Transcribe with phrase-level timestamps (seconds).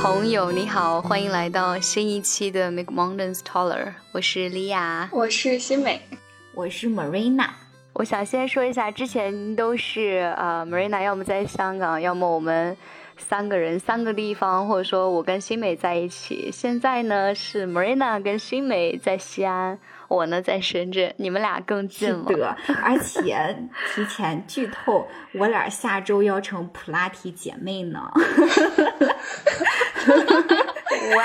[0.00, 6.00] 朋友你好，欢迎来到新一期的 Make Mountains Taller，我是莉亚，我是新美，
[6.54, 7.48] 我是 Marina。
[7.94, 12.76] 我想先说一下，之前都是呃 Marina 要么在香港，要么我们
[13.16, 16.48] 三个人三个地方，或者说我跟新美在一起。
[16.52, 19.76] 现在呢是 Marina 跟新美在西安，
[20.08, 22.56] 我呢在深圳，你们俩更近了。
[22.82, 23.56] 而且
[23.94, 28.10] 提前剧透，我俩下周要成普拉提姐妹呢。
[31.16, 31.24] 哇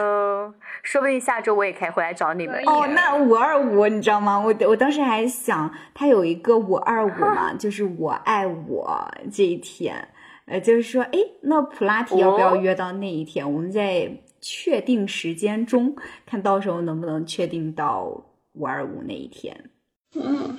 [0.00, 0.52] 哦！
[0.82, 2.86] 说不定下周我也可以回来找你们哦。
[2.88, 4.38] 那五二五你知道吗？
[4.38, 10.08] 我我当时还想，他有一个五二五嘛，就是我爱我这一天。
[10.46, 13.50] 呃，就是说，哎，那普拉提要不要约到那一天？
[13.50, 14.10] 我们在
[14.44, 18.04] 确定时间中，看到时候能不能确定到
[18.52, 19.70] 五二五那一天。
[20.14, 20.58] 嗯。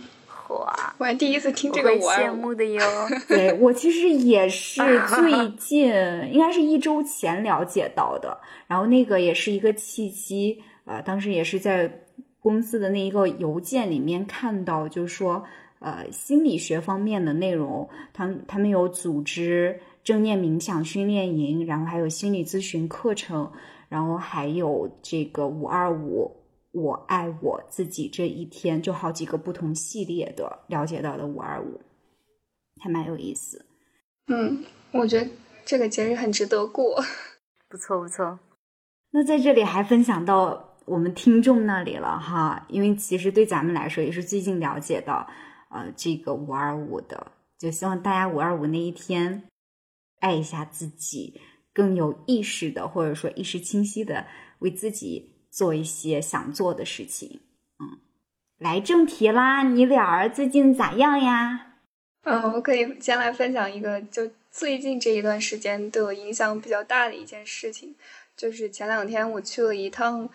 [0.49, 0.93] 哇！
[0.99, 2.81] 我还第一次听这个，我羡慕的哟。
[3.27, 5.89] 对我其实也是最近，
[6.31, 8.39] 应该是一周前了解到的。
[8.67, 11.91] 然后那个也是一个契机，呃，当时也是在
[12.39, 15.43] 公司的那一个邮件里面看到，就是说，
[15.79, 23.51] 呃，心理学方面的内容，他他们有组织正念冥想训练营，然后还有心理咨询课程，
[23.95, 26.41] 然后还有这个五二五。
[26.73, 31.79] 我爱我自己这一天，就好几个不同系列的了解到的五二五，
[32.83, 33.65] 还蛮有意思。
[34.27, 35.29] 嗯，我觉得
[35.63, 37.01] 这个节日很值得过，
[37.71, 38.37] 不错不错。
[39.11, 45.25] 那在这里还分享到我们听众那里了哈，因为其实对咱们来说也是最近了解到，
[45.69, 49.43] 呃，这个五二五的，就希望大家五二五那一天
[50.19, 51.39] 爱一下自己，
[51.75, 54.25] 更有意识的或者说意识清晰的
[54.57, 55.33] 为自己。
[55.55, 57.39] 做一些想做的事情，
[57.79, 57.99] 嗯，
[58.57, 61.77] 来正题啦，你俩最近咋样呀？
[62.23, 67.95] 嗯，我可以先来分享一个，就最近这一段时间对我影响比较大的一件事情，
[68.35, 70.27] 就是前两天我去了一趟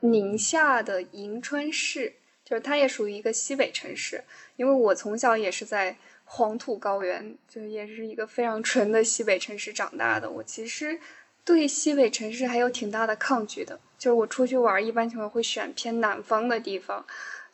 [0.00, 4.24] 宁夏的银川市，就是它也属于一个西北城市，
[4.56, 5.98] 因为我从小也是在
[6.30, 11.00] 黄土高原，就也是一个非常纯的西北城市长大的，我其实
[11.42, 13.80] 对西北城市还有挺大的抗拒的。
[13.96, 17.04] 就是我出去玩，一般情况会选偏南方的地方，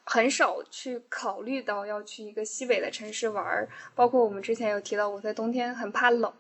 [0.03, 3.67] 很少去考虑到要去一个西北的城市玩。
[3.95, 6.35] 包括我们之前有提到，我在冬天很怕冷。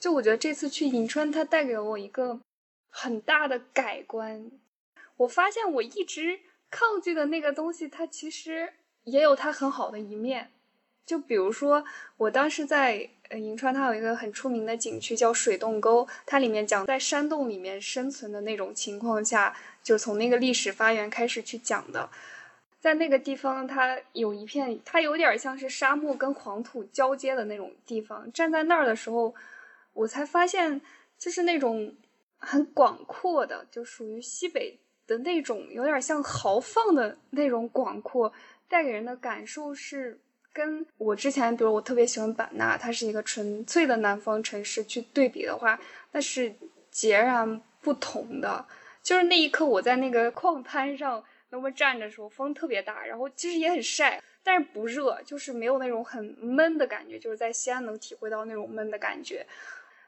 [0.00, 2.40] 就我觉得这次去银川，它带给我一个
[2.90, 4.50] 很大的改观。
[5.16, 8.72] 我发现我一直抗拒的那个东西，它其实
[9.04, 10.50] 也有它很好的一面。
[11.04, 11.84] 就比如说，
[12.16, 13.38] 我当时在呃。
[13.38, 22.10] 银川它有一个很出名的景区叫水洞沟，它里面讲在山洞里面生存的那种情况下，就从那个历史发源开始去讲的。
[22.78, 28.30] 在那个地方，它有一片，它有点像是沙漠跟黄土交接的那种地方。
[28.32, 29.34] 站在那儿的时候，
[29.94, 30.80] 我才发现，
[31.18, 31.94] 就是那种
[32.36, 38.30] 很广阔的，就属于西北的那种，有点像豪放的那种广阔，
[38.68, 40.20] 带给人的感受是。
[40.52, 45.80] 跟我之前，比如我特别喜欢版纳，它是一个纯粹的南方城市，去对比的话，
[46.12, 46.54] 那是
[46.90, 48.66] 截然不同的。
[49.02, 57.18] 就是那一刻，我在那个矿滩上那么站着的时候，风特别大，然后其实也很晒，但是不热，就是没有那种很闷的感觉。
[57.18, 59.46] 就是在西安能体会到那种闷的感觉，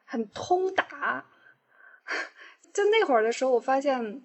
[0.05, 1.25] 很通达。
[2.73, 4.23] 就那会儿的时候，我发现。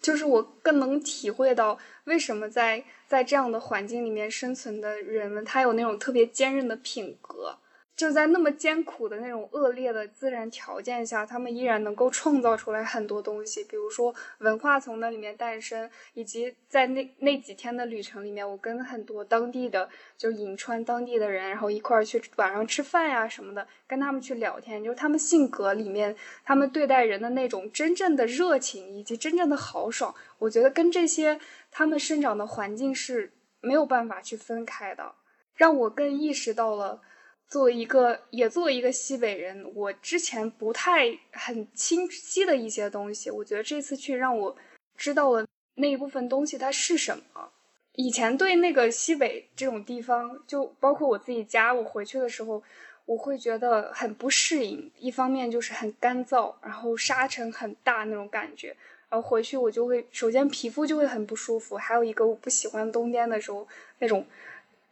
[0.00, 7.58] 就是我更能体会到为什么在在这样的环境里面生存的人们，他有那种特别坚韧的品格。
[7.98, 31.40] 就在那么艰苦的那种恶劣的自然条件下，他们依然能够创造出来很多东西，比如说文化从那里面诞生，以及在那那几天的旅程里面，我跟很多当地的就银川当地的人，然后一块儿去晚上吃饭呀什么的，跟他们去聊天，就是他们性格里面，他们对待人的那种真正的热情以及真正的豪爽，我觉得跟这些
[31.72, 35.16] 他们生长的环境是没有办法去分开的，
[35.56, 37.02] 让我更意识到了。
[37.48, 44.54] 作为一个，也作为一个西北人，我之前不太很清晰的一些东西，我觉得这次去让我
[44.96, 45.46] 知道了
[45.76, 47.50] 那一部分东西它是什么。
[47.94, 52.62] 以前对那个西北这种地方，就包括我自己家，我回去的时候，
[53.06, 54.90] 我会觉得很不适应。
[54.98, 58.76] 一方面就是很干燥，然后沙尘很大那种感觉，
[59.08, 63.66] 然后回去我就会首先皮肤就会很不舒服，还有一个我不喜欢冬天的时候
[64.00, 64.26] 那种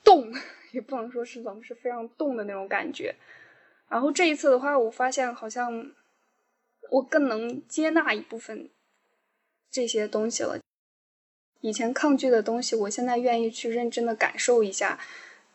[0.02, 0.32] 冻。
[0.76, 3.16] 也不能说是冷，是非常冻的那种感觉。
[3.88, 5.90] 然后这一次的话，我发现好像
[6.90, 8.68] 我更能接纳一部分
[9.70, 10.58] 这些东西了。
[11.62, 15.00] 以前抗拒的东西，我现在愿意去认真的感受一下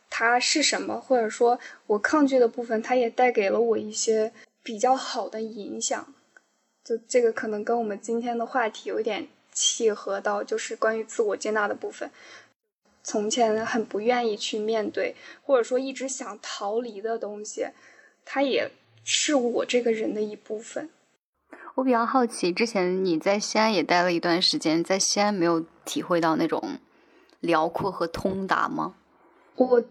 [0.10, 4.34] 它是什么，或者说我抗拒的部分，它也带给了我一些
[4.64, 6.14] 比较好的影响。
[6.84, 12.10] 就这个可能跟我们今天的话题有点契合到，就是关于自我接纳的部分。
[13.04, 17.68] 从前很不愿意去面对，或者说一直想逃离的东西，
[18.24, 18.72] 它也
[19.04, 20.90] 是我这个人的一部分。
[21.76, 26.78] 我比较好奇，之前你在西安也待了一段时间，在西安没有体会到那种
[27.40, 28.96] 辽阔和通达吗？
[29.56, 29.84] 我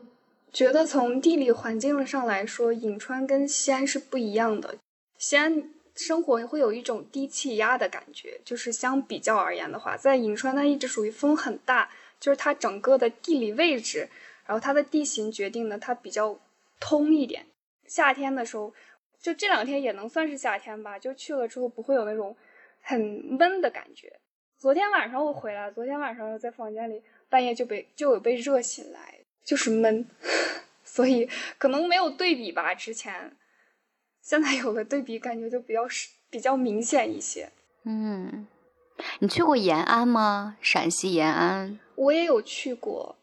[0.52, 4.76] 觉得从地理环境上来说，颍川跟西安是不一样的。
[5.18, 11.90] 西安生活会有一种低气压的感觉，就是相比较而言的话，在颍川它一直属于风很大。
[12.20, 14.08] 就是它整个的地理位置，
[14.46, 16.38] 然后它的地形决定的它比较
[16.78, 17.46] 通一点。
[17.86, 18.72] 夏天的时候，
[19.18, 22.36] 就这两天也能算是夏天吧，就去了之后不会有那种
[22.82, 24.20] 很闷的感觉。
[24.56, 30.06] 昨天晚上我回来，昨天晚上在房间里半夜就被就有被热醒来，就是闷，
[30.84, 32.74] 所以可能没有对比吧。
[32.74, 33.34] 之前
[34.20, 37.50] 现在有了对比，感觉就比较是比较明显一些。
[37.84, 38.46] 嗯，
[39.20, 40.56] 你去过延安吗？
[40.60, 41.78] 陕西延安。
[41.94, 43.16] 我也有去过，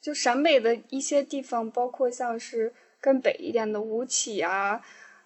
[0.00, 4.82] 就陕北的一些地方，包括像是更北一点的吴起啊，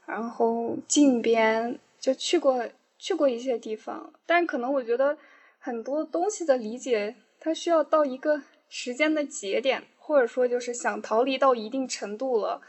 [0.06, 4.12] 然后靖边，就去过去过一些地方。
[4.26, 5.16] 但可能我觉得
[5.58, 12.60] 很多东西的理解，它需要到一个时间的节点，或者说就是想逃离到一定程度了，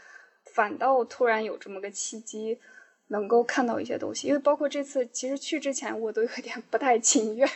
[0.44, 2.58] 反倒突然有这么个契机，
[3.12, 4.26] 能够看到一些东西。
[4.26, 7.48] 因为包括这次，其实去之前我都有点不太情愿。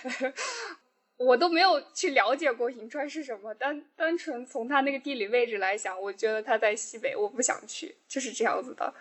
[1.18, 8.92] 我都没有去了解过银川是什么，单单纯从它那个地理位置来讲，我觉得它在西北，我不想去，就是这样子的。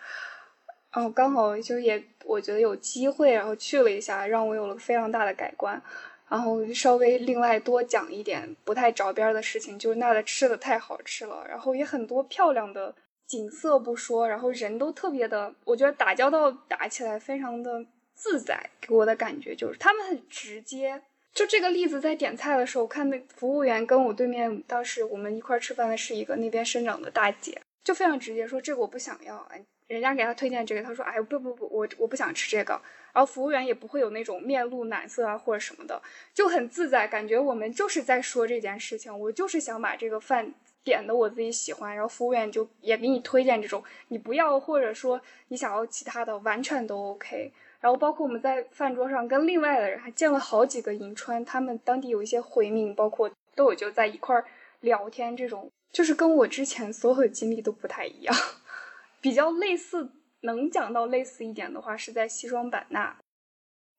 [0.94, 5.80] 然后刚好就也我觉得有机会，然后去了一下，让我有了非常大的改观。
[6.26, 12.94] 然后稍微另外多讲一点不太着边的事情，就是那的吃的太好吃了，然后也很多漂亮的
[13.26, 17.84] 景色不说，然后人都特别的，我觉得打交道打起来非常的
[18.14, 21.02] 自在，给我的感觉就是他们很直接。
[21.34, 29.36] 就这个例子，在点菜的时候，看那服务员跟我对面，当时我们一块吃饭的是一个那边生长的大姐，就非常直接说这个我不想要。
[29.50, 32.80] 哎，人家给他推荐这个，他说哎不不不，我我不想吃这个。
[33.12, 36.00] 然后服务员也不会有那种面露难色啊或者什么的，
[36.32, 40.54] 就很自在，感觉我们就是在说这件事情，我就是想把这个饭
[40.86, 47.52] 点的我自己喜欢，然后服务员就也给你推荐这种你不要或者说你想要其他的，完全都 OK。
[47.80, 54.44] 然后包括我们在饭桌上跟另外的人还见了好几个银川，他们当地有一些回民，包括都有就在一块儿
[54.80, 58.34] 聊天，这种就是跟我之前所有的经历都不太一样，
[59.20, 60.08] 比较类似。
[60.42, 63.16] 能讲到类似一点的话，是在西双版纳，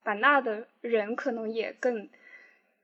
[0.03, 2.07] 版纳的人可能也更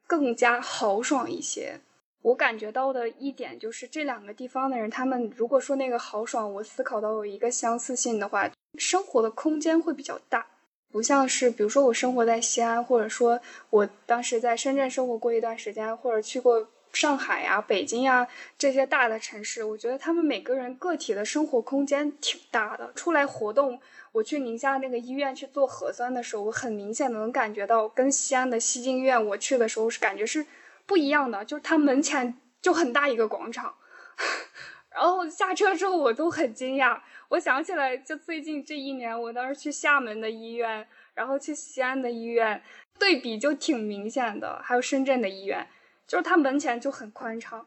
[0.05, 1.79] 更加豪爽一些。
[2.23, 8.49] 我感觉到的一点就是这两个地方的人，他们如果说那个豪爽，我思考到有一个相似性的话，
[8.79, 10.47] 生活的空间会比较大。
[10.89, 13.39] 不像是，比如说我生活在西安，或者说
[13.69, 18.25] 我当时在深圳生活过一段时间，或者去过上海呀、北京呀
[18.57, 22.93] 这些大的城市，我觉得他们每个人个体的生活空间挺大的。
[22.93, 23.77] 出来活动，
[24.13, 30.45] 我去宁夏那个医院去做核酸的时候，我很明显的能感觉到，跟西安的西京医院我去的时候是感觉是
[30.85, 31.43] 不一样的。
[31.45, 33.73] 就是它门前就很大一个广场，
[34.89, 37.01] 然后下车之后我都很惊讶。
[37.29, 42.61] 我想起来，就最近这一年，我当时去厦门的医院，然后去西安的医院，
[42.99, 44.61] 对比就挺明显的。
[44.63, 45.67] 还有深圳的医院，
[46.07, 47.65] 就是它门前就很宽敞，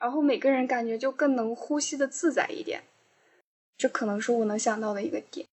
[0.00, 2.82] 然后每个人感觉就更能呼吸的自在一点。
[3.76, 5.46] 这可能是我能想到的一个点。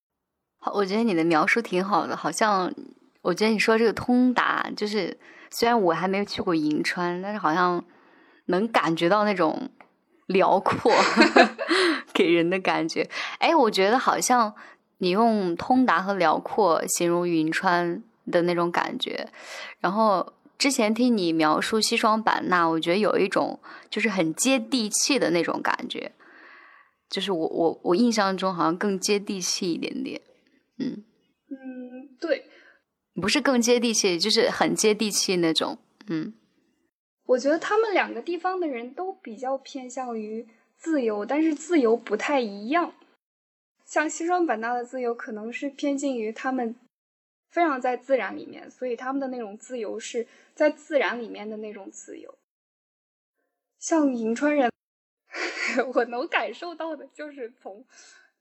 [0.60, 2.74] 好，我觉得你的描述挺好的，好像
[3.22, 5.16] 我觉得你说这个通达，就是
[5.52, 7.84] 虽然我还没有去过银川，但是好像
[8.46, 9.70] 能感觉到那种。
[10.28, 10.90] 辽阔
[12.14, 14.54] 给人的感觉，哎，我觉得好像
[15.00, 19.28] 你用通达和辽阔形容银川的那种感觉。
[19.82, 26.14] 然后之前听你描述西双版纳，我觉得有一种就是很接地气的那种感觉，
[27.10, 30.22] 就是我我我印象中好像更接地气一点点。
[30.78, 31.04] 嗯
[31.50, 32.46] 嗯，对，
[33.14, 35.78] 不是更接地气，就是很接地气那种。
[36.08, 36.34] 嗯。
[37.26, 40.46] 我觉得他们两个地方的人都比较偏向于
[40.78, 42.94] 自由，但是自由不太一样。
[43.86, 46.76] 像西双版纳的自由，可能是偏近于他们
[47.50, 52.34] 非常在自然里面，所以他们的那种自由是在自然里面的那种自由。
[53.80, 54.72] 像银川人，
[55.94, 57.86] 我能感受到的就是从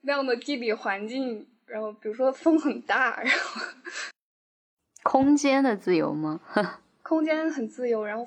[0.00, 3.62] 那样的地理环境，然后比如说风很大，然后
[5.02, 6.40] 空间的自由吗？
[7.02, 8.26] 空间很自由，然后。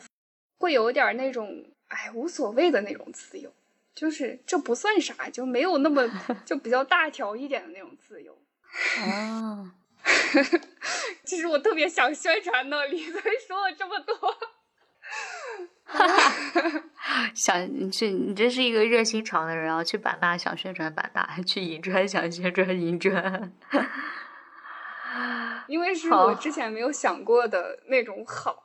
[0.60, 3.51] 会有点那种哎无所谓的那种自由，
[3.94, 6.10] 就是这不算啥，就没有那么
[6.46, 8.38] 就比较大条一点的那种自由。
[9.01, 9.75] 啊，
[11.25, 14.15] 其实我特别想宣传那里，所以说了这么多。
[15.84, 19.84] 哈哈想你去，你这是一个热心肠的人啊！
[19.84, 23.51] 去版纳想宣传版纳，去银川想宣传银川。
[25.67, 28.62] 因为是我之前没有想过的那种好，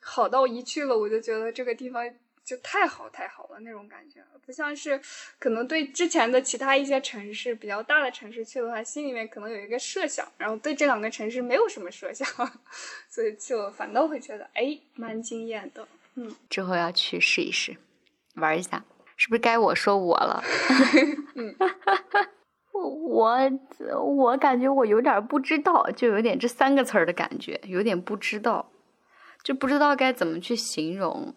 [0.00, 2.08] 好到一去了我就觉得这个地方
[2.44, 5.00] 就太好太好了那种感觉，不像是
[5.38, 12.26] 可能对之前的其他一些城市比较大的城市去的话，心里面可能有一个设想，然后对这两个城市没有什么设想，
[13.08, 15.86] 所以去了反倒会觉得哎蛮惊艳的。
[16.14, 17.76] 嗯，之后要去试一试，
[18.36, 18.82] 玩一下，
[19.16, 20.42] 是不是该我说我了？
[21.36, 21.54] 嗯，
[22.72, 22.88] 我
[24.14, 28.70] 我感觉我有点不知道，就有点这三个词儿的感觉，有点不知道，
[29.42, 31.34] 就不知道该怎么去形容，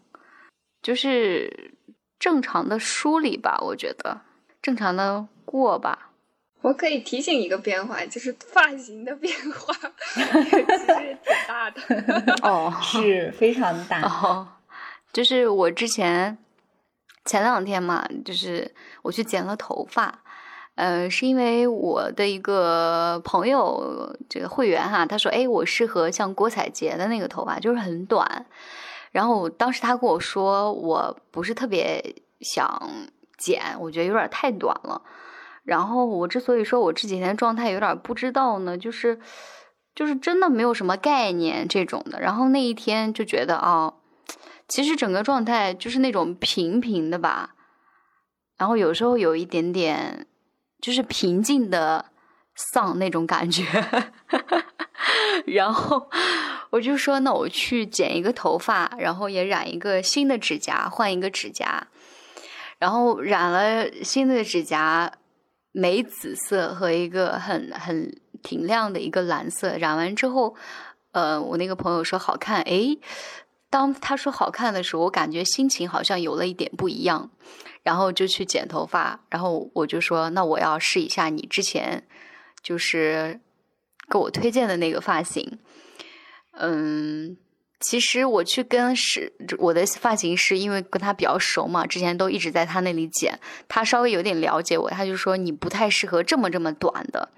[0.81, 1.73] 就是
[2.19, 4.21] 正常的梳理吧，我觉得
[4.61, 6.09] 正常的过吧。
[6.61, 9.73] 我可以提醒一个变化，就是发型的变化，
[10.13, 11.81] 其实挺大的。
[12.47, 14.01] 哦，是非常大。
[14.01, 14.47] 哦。
[15.11, 16.37] 就是我之前
[17.25, 20.20] 前两天嘛，就是我去剪了头发，
[20.75, 28.45] 呃，是因为我的一个朋友这个会员哈，他说，哎，我适合像郭采洁的那个头发，就是很短。
[29.11, 32.89] 然后当时他跟我说，我不是特别想
[33.37, 35.01] 剪，我觉得有点太短了。
[35.63, 39.19] 然后我之所以说我这几天状态有点不知道呢，就是
[39.93, 42.19] 就是真的没有什么概念这种的。
[42.19, 43.93] 然后那一天就觉得啊。
[44.67, 47.55] 其实整个状态就是那种平平的吧，
[48.57, 50.27] 然后有时候有一点点
[50.81, 52.05] 就是平静的
[52.55, 53.63] 丧那种感觉，
[55.45, 56.09] 然后
[56.71, 61.87] 我就说，那我去剪一个头发，然后也染一个新的指甲，换一个指甲，
[62.79, 65.13] 然后染了新的指甲，
[65.71, 70.55] 玫紫色和一个很很挺亮的一个蓝色，染完之后，
[71.11, 72.99] 呃，我那个朋友说好看，诶。
[73.69, 77.31] 当他说好看的时候，我感觉心情好像有了一点不一样，
[77.83, 82.03] 然后就去剪头发，然后我就说，那我要试一下你之前
[82.61, 83.39] 就是
[84.09, 85.59] 给我推荐的那个发型。
[86.53, 87.37] 嗯，
[87.79, 97.29] 其实我去跟是我的发型师，因为跟他比较熟嘛，之前都一直在他那里剪，他稍微有点了解我，他就说你不太适合这么这么短的。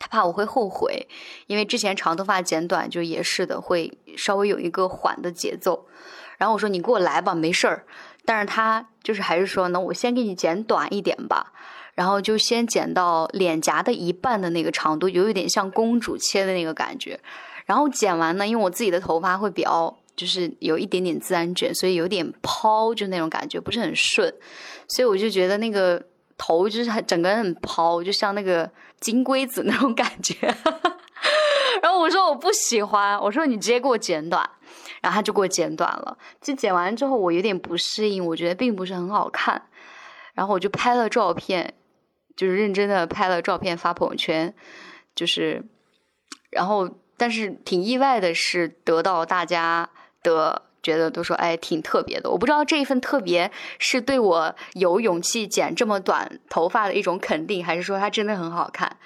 [0.00, 1.08] 他怕我会后悔，
[1.48, 5.86] 因为之前长头发剪短就也是的，会稍微有一个缓的节奏。
[6.38, 7.84] 然后我说你给我来吧，没事儿。
[8.28, 11.54] 但是他就是还是说，那我先给你剪短一点吧。
[11.94, 17.18] 然后就先剪到脸颊的一半的那个长度，有一点像公主切的那个感觉。
[17.64, 24.30] 然后剪完呢，因为我自己的头发会比较就是有一点点自然卷，所以有点抛，就那种感觉不是很顺。
[24.88, 26.04] 所以我就觉得那个
[26.36, 28.70] 头就是整个人很抛，就像那个。
[29.00, 30.34] 金龟子那种感觉，
[31.82, 34.48] 然后我说我不喜欢，我说你直接给我剪短，
[35.00, 36.18] 然后他就给我剪短了。
[36.40, 39.62] 其实剪完之后我有点不适应，我觉得并不是很好看，
[40.34, 41.74] 然后我就拍了照片，
[42.36, 44.54] 就是认真的拍了照片发朋友圈，
[45.14, 45.64] 就是，
[46.50, 49.90] 然后但是挺意外的是得到大家
[50.22, 50.62] 的。
[50.80, 58.96] 觉得都说哎挺特别的，我不知道这一份特别是对我有勇气剪这么短头发的一种肯定，还是说它真的很好看。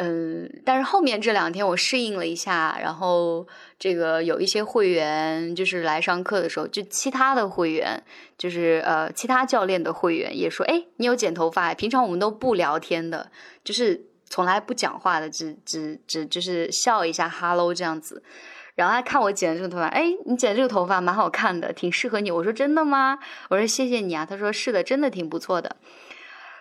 [0.00, 3.46] 嗯，但是后面这两天我适应了一下，然后
[3.78, 8.02] 这个有一些会员就是来上课的时候，就其他的会员
[8.38, 11.74] 就是呃其他教练的会员也说，哎，你有剪头发？
[11.74, 13.30] 平常我们都不聊天的，
[13.64, 18.22] 就是从来不讲话的，只只只就是笑一下，hello 这样子。
[18.76, 22.30] 然后他看我剪的这个头发，哎，你剪这个头发蛮好看的，挺适合你。
[22.30, 23.18] 我说真的吗？
[23.48, 24.24] 我说谢谢你啊。
[24.24, 25.74] 他说是的，真的挺不错的。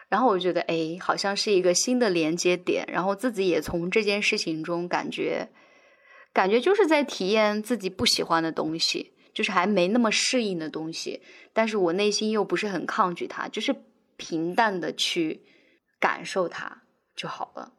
[0.09, 2.85] 然后我觉得，哎，好像是一个新的连接点。
[2.87, 5.49] 然后自己也从这件事情中感觉，
[6.33, 11.21] 感觉就是在体验自己不喜欢的东西，就是还没那么适应的东西。
[11.53, 13.75] 但是我内心又不是很抗拒它，就是
[14.15, 15.41] 平淡的去
[15.99, 16.83] 感受它
[17.15, 17.73] 就好了。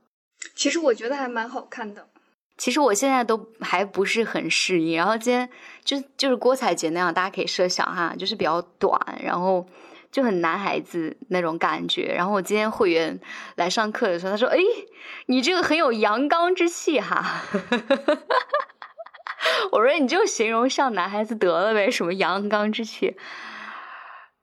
[0.54, 2.08] 其实我觉得还蛮好看的。
[2.56, 5.48] 其实我现在都还不是很适应，然后今天
[5.84, 9.64] 就就是郭采洁那样，大家可以设想哈，就是比较短，然后
[10.10, 12.14] 就很男孩子那种感觉。
[12.16, 13.18] 然后我今天会员
[13.56, 14.58] 来上课的时候，他说：“哎，
[15.26, 17.42] 你这个很有阳刚之气哈。
[19.72, 23.16] ”我说：“你就形容像男孩子得了呗，什么阳刚之气。”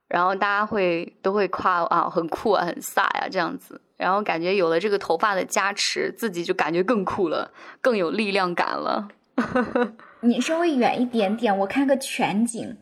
[0.08, 3.82] 然后大家会都会夸啊，很酷啊，很飒呀，这样子。
[3.98, 9.08] 然后感觉有了这个头发的加持，自己就感觉更酷了，更有力量感了。
[10.22, 12.78] 你稍微远一点点，我看个全景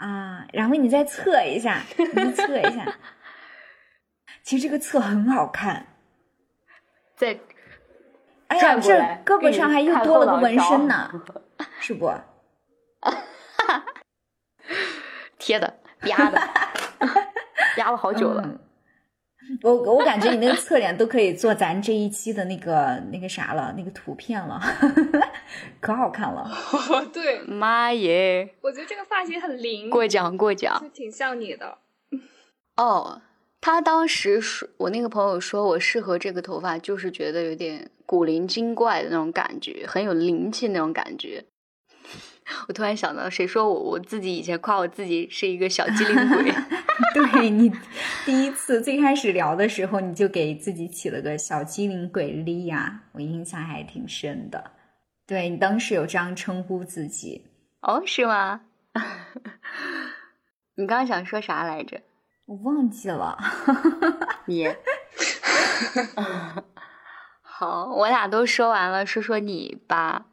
[0.00, 0.46] 啊。
[0.52, 2.92] 然后你再测一下，你测一下。
[4.42, 5.86] 其实这个测很好看。
[7.16, 7.38] 在
[8.48, 8.92] 哎呀，这
[9.24, 11.10] 胳膊上还又多了个纹身呢，
[11.78, 12.12] 是不？
[15.38, 16.40] 贴的 压的，
[17.76, 18.42] 压了好久了。
[18.44, 18.58] 嗯
[19.62, 24.60] 我我感觉你那个侧脸都可以做咱这一期的那个那个啥了，那个图片了，
[25.80, 26.50] 可好看了。
[27.12, 31.78] 对，妈耶，我觉得这个发型很灵，过奖过奖就挺像你的。
[32.76, 33.22] 哦。
[33.62, 41.44] 他当时说，我那个朋友说我适合这个头发，就是觉得有点古灵精怪的那种感觉，很有灵气那种感觉。
[42.68, 46.52] 我突然想到，谁说我我自己以前夸我自己是一个小机灵鬼？
[47.14, 47.72] 对你
[48.26, 54.72] 第一次最开始聊的时候，你就给自己起了个小机灵鬼莉亚，我印象还挺深的。
[55.26, 57.46] 对你当时有这样称呼自己，
[57.80, 58.60] 哦，是吗？
[60.76, 62.00] 你刚刚想说啥来着？
[62.46, 63.38] 我忘记了。
[64.46, 64.68] 你，
[67.40, 70.26] 好，我俩都说完了，说说你吧。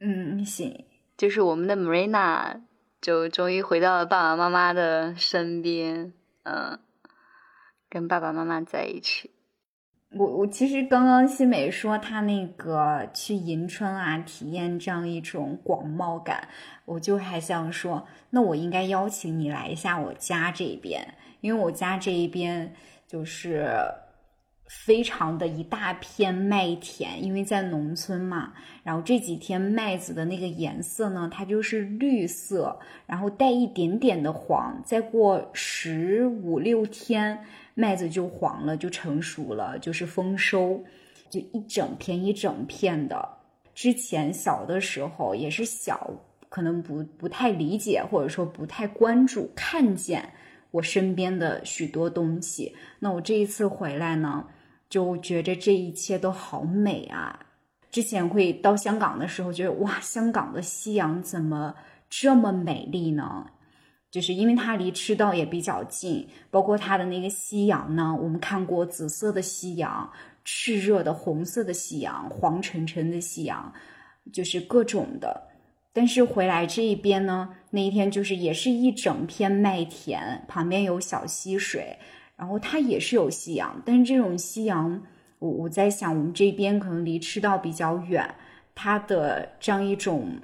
[0.00, 0.84] 嗯，行。
[1.16, 2.60] 就是我们的 Marina
[3.00, 6.12] 就终于回到了爸爸妈妈的身边，
[6.42, 6.78] 嗯，
[7.88, 9.30] 跟爸爸妈妈在一起。
[10.10, 16.48] 我我其实刚刚新美说她那个去银川啊，体验这样一种广袤感，
[16.84, 22.74] 我就还想说，那我应该邀请你来一下我家这边，因为我家这一边
[23.06, 23.68] 就是
[24.66, 37.38] 非常的一大片麦田，因为在农村嘛，然后这几天麦子的那个颜色呢，它就是绿色，然后带一点点的黄，再过十五六天。
[37.78, 40.82] 麦子就黄了，就成熟了，就是丰收，
[41.28, 43.28] 就一整片一整片的。
[43.74, 46.10] 之前小的时候也是小，
[46.48, 50.26] 可能不不太理解，或者说不太关注，看见
[50.70, 52.74] 我身边的许多东西。
[52.98, 54.46] 那我这一次回来呢，
[54.88, 57.38] 就觉着这一切都好美啊！
[57.90, 61.74] 之前会到香港的时候，觉得哇，香港的夕阳怎么
[62.08, 63.46] 这么美丽呢？
[64.10, 70.10] 就是因为它离赤道也比较近，包括它的那个夕阳呢，我们看过紫色的夕阳、
[70.44, 73.72] 炽热的红色的夕阳、黄沉沉的夕阳，
[74.32, 75.48] 就是各种的。
[75.92, 81.98] 但是回来这一边呢，那一天就是也是一整片麦田，旁边有小溪水，
[82.36, 85.02] 然后它也是有夕阳，但是这种夕阳，
[85.38, 88.34] 我我在想，我们这边可能离赤道比较远，
[88.74, 90.40] 它的这样一种。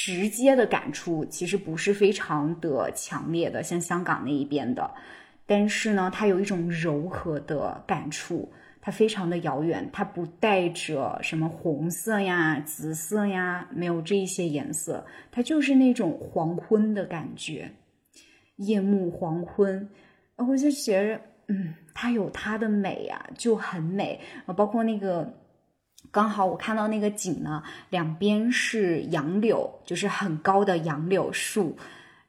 [0.00, 4.88] 直接的感触其实不是非常的强烈的，像香港那一边的，
[5.44, 8.48] 但是呢，它有一种柔和的感触，
[8.80, 17.72] 它非常的遥远，它不带着什么红色呀、紫色呀，没有这一些颜色，它就是那种黄昏的感觉，
[18.54, 19.90] 夜幕黄昏，
[20.38, 24.18] 然后就觉着，嗯，它有它的美呀，就很美，
[24.56, 25.30] 包括那个。
[26.10, 31.76] 刚好我看到那个景呢，两边是杨柳，就是很高的杨柳树，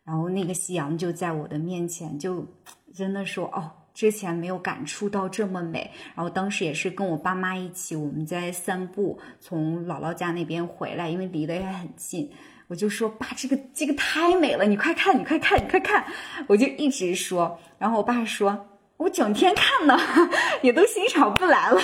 [0.04, 2.45] 然后那个夕阳就在我的面前，就
[2.93, 5.89] 真的说哦，之前没有感触到这么美。
[6.13, 12.30] 然后当时也是跟我爸妈一起，我们在散步，从姥姥家那边回来，因为离得也很近，
[12.69, 16.05] 我就说爸，这个这个太美了，你快看，你快看，你快看，
[16.47, 18.67] 我就一直说，然后我爸说。
[18.97, 19.97] 我整天看呢，
[20.62, 21.79] 也都欣赏不来了，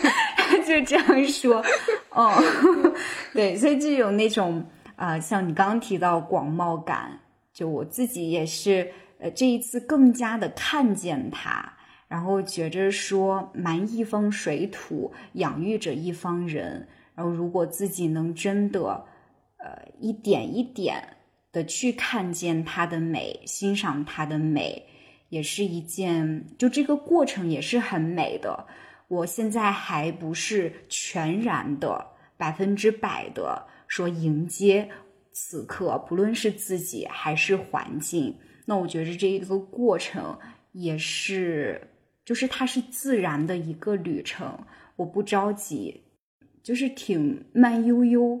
[0.66, 1.62] 就这样说，
[2.08, 2.32] 哦，
[3.34, 4.64] 对，所以就有那种
[4.96, 7.20] 啊，像你刚刚提到广袤感，
[7.52, 11.70] 就我自己也是，呃，这一次更加的看见它，
[12.08, 19.04] 然后觉着说，蛮一方水土养育着一方人，然后如果自己能真的，
[19.64, 21.02] 呃，一点一点
[21.50, 24.86] 的去看见它的美，欣赏它的美。
[25.30, 28.66] 也是一件，就这个过程也是很美的。
[29.08, 34.88] 我现在还不是全然的百分之百的说迎接
[35.32, 38.36] 此刻，不论是自己还是环境。
[38.66, 40.38] 那我觉得这一个过程
[40.72, 41.80] 也是，
[42.24, 44.56] 就是它是自然的一个旅程。
[44.96, 46.02] 我不着急，
[46.62, 48.38] 就是挺慢悠悠。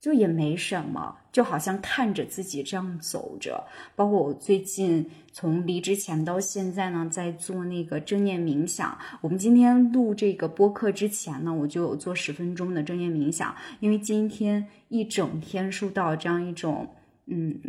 [0.00, 3.64] 就也没什么，就好像看着自己这样走着。
[3.96, 8.96] 包括我最近从离职前到现在呢，在做那个正念冥想。
[9.20, 13.52] 我们今天录这个播客之前呢，我就有做十分钟的正念冥想。
[13.80, 16.88] 因为今天一整天受到这样一种
[17.26, 17.60] 嗯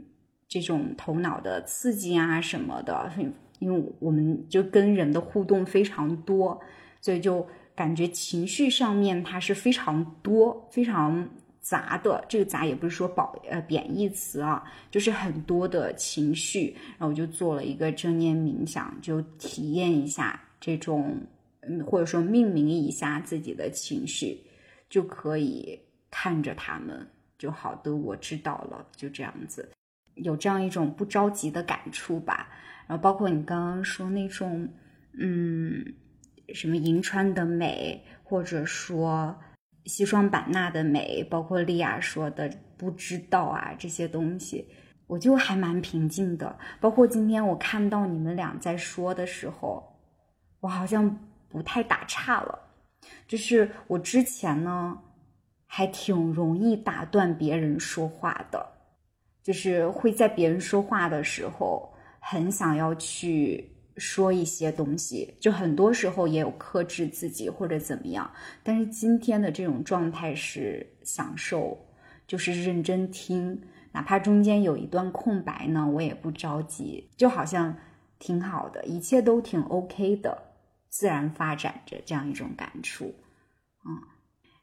[0.47, 3.11] 这种头脑的刺激啊什么的，
[3.57, 6.61] 因为我们就跟人的互动非常多，
[7.01, 11.27] 所以就感觉情绪上面它是非常多，非常。
[11.61, 21.15] 杂的这个杂也不是说褒呃贬义词啊，就是很多的情绪，然后我就做了一个正念冥想，就体验一下这种
[21.61, 24.41] 嗯，或者说命名一下自己的情绪，
[24.89, 27.05] 就可以看着他们，
[27.37, 29.69] 就好的，我知道了，就这样子，
[30.15, 32.47] 有这样一种不着急的感触吧。
[32.87, 34.67] 然后包括你刚刚说那种，
[35.13, 35.85] 嗯，
[36.53, 39.35] 什么银川的美，或者说
[39.89, 44.65] 西双版纳的美，包括莉亚说的不知道啊这些东西，
[45.07, 46.57] 我就还蛮平静的。
[46.79, 49.83] 包括今天我看到你们俩在说的时候，
[50.61, 51.19] 我好像。
[51.51, 52.59] 不太打岔了，
[53.27, 54.95] 就是我之前呢，
[55.65, 58.63] 还挺容易打断别人说话的，
[59.41, 63.67] 就是会在别人说话的时候，很想要去
[63.99, 68.31] 说一些东西，就很多时候也有克制自己或者怎么样。
[68.63, 71.77] 但是今天的这种状态是享受，
[72.25, 77.75] 就是认真听，哪怕中间有一段空白呢，我也不着急，就好像
[78.17, 80.45] 挺好的，一切都挺 OK 的。
[80.91, 83.13] 自然发展着这样一种感触，
[83.85, 84.01] 嗯，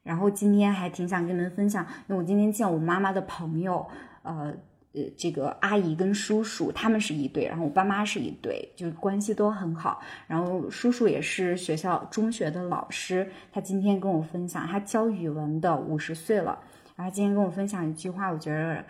[0.03, 3.87] 然后今天还挺想跟你们分享，因为我今天见我妈妈的朋友，
[4.23, 4.53] 呃
[4.97, 10.01] 呃，这个阿姨跟叔叔他们是一对，然后我爸妈是一对，就关系都很好。
[10.25, 16.59] 然后叔叔也是学校中学的老师，他今天跟我分享，他教语文的，五十岁了。
[16.95, 18.83] 然后今天跟我分享一句话，我觉得，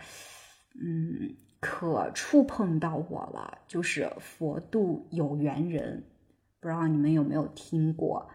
[0.80, 6.02] 嗯，可触碰到我了，就是佛度有缘人。
[6.60, 8.26] 不知道你们有没有听过？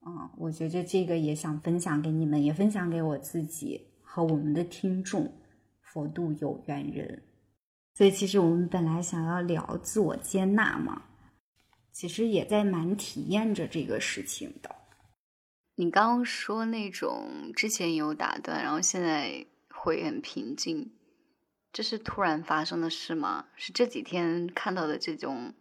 [0.00, 5.30] 啊，我觉得这个也想分享给你们，也分享给我自己和我们的听众。
[5.92, 7.22] 佛度有缘人，
[7.94, 11.02] 所以其实我们本来想要聊自我接纳嘛，
[11.92, 14.74] 其实也在蛮体验着这个事情的。
[15.74, 20.92] 你刚刚说那种之前有打断，然后现在会很平静，
[21.72, 23.46] 这是突然发生的事吗？
[23.56, 25.52] 是这几天看到的这种？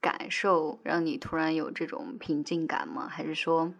[0.00, 3.08] 感受让你突然有这种平静感吗？
[3.08, 3.74] 还是说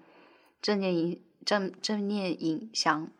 [0.60, 3.12] 正念影正正念影像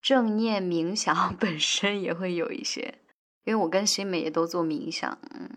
[0.00, 2.98] 正念冥想 本身也会有一些？
[3.44, 5.50] 因为我跟新美也都做冥想，嗯，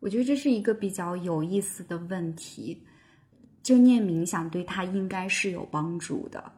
[0.00, 2.84] 我觉得这是一个比较有意思的问题。
[3.62, 6.52] 正念冥想对他应该是有帮助的，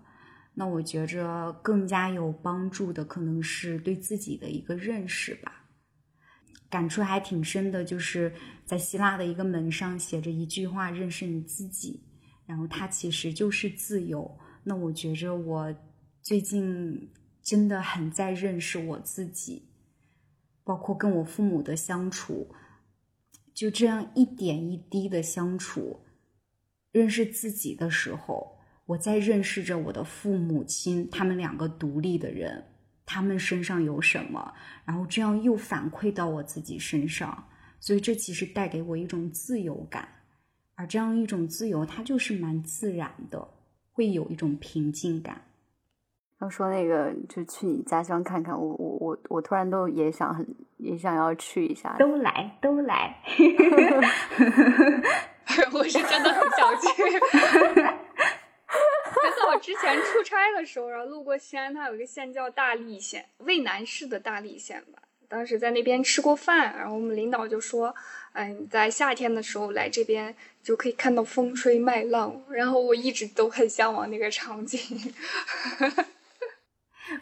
[0.54, 5.64] 那我觉着更加有帮助的可能是对自己的一个认识吧。
[6.68, 8.32] 感触还挺深的，就是
[8.64, 12.00] 在希腊的一个门上写着一句话：“认识你自己。”
[12.46, 14.38] 然后它其实就是自由。
[14.62, 15.74] 那我觉着我
[16.22, 17.10] 最近
[17.42, 19.68] 真的很在认识我自己，
[20.64, 22.54] 包括跟我父母的相处，
[23.52, 26.00] 就这样一点一滴的相处，
[26.92, 32.66] 认识自己的时候，我在认识着我的父母亲，他们两个独立的人。
[33.12, 37.48] 他们身上有什么，然后这样又反馈到我自己身上，
[37.80, 40.08] 所以这其实带给我一种自由感，
[40.76, 43.48] 而这样一种自由，它就是蛮自然的，
[43.90, 45.42] 会有一种平静感。
[46.40, 50.46] 要说那个，就去你家乡看看，我我我我突然都也想很
[50.78, 53.22] 也想要去一下，都来都来
[55.72, 57.02] 我是真的很想去。
[59.52, 65.02] 我之前出差的时候，然后路过西安，它有一个县叫大荔县，渭南市的大荔县吧。
[65.28, 67.92] 当时在那边吃过饭，然后我们领导就说
[68.34, 74.78] ：“嗯，在夏天的时候来这边就可以看到风吹麦浪。”然后我一直都很向往那个场景。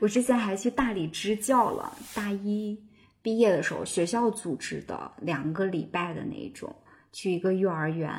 [0.01, 2.79] 我之前还去大理支教了，大一
[3.23, 6.75] 毕业的时候，学校组织的两个礼拜的那种，
[7.13, 8.11] 去一个幼儿园，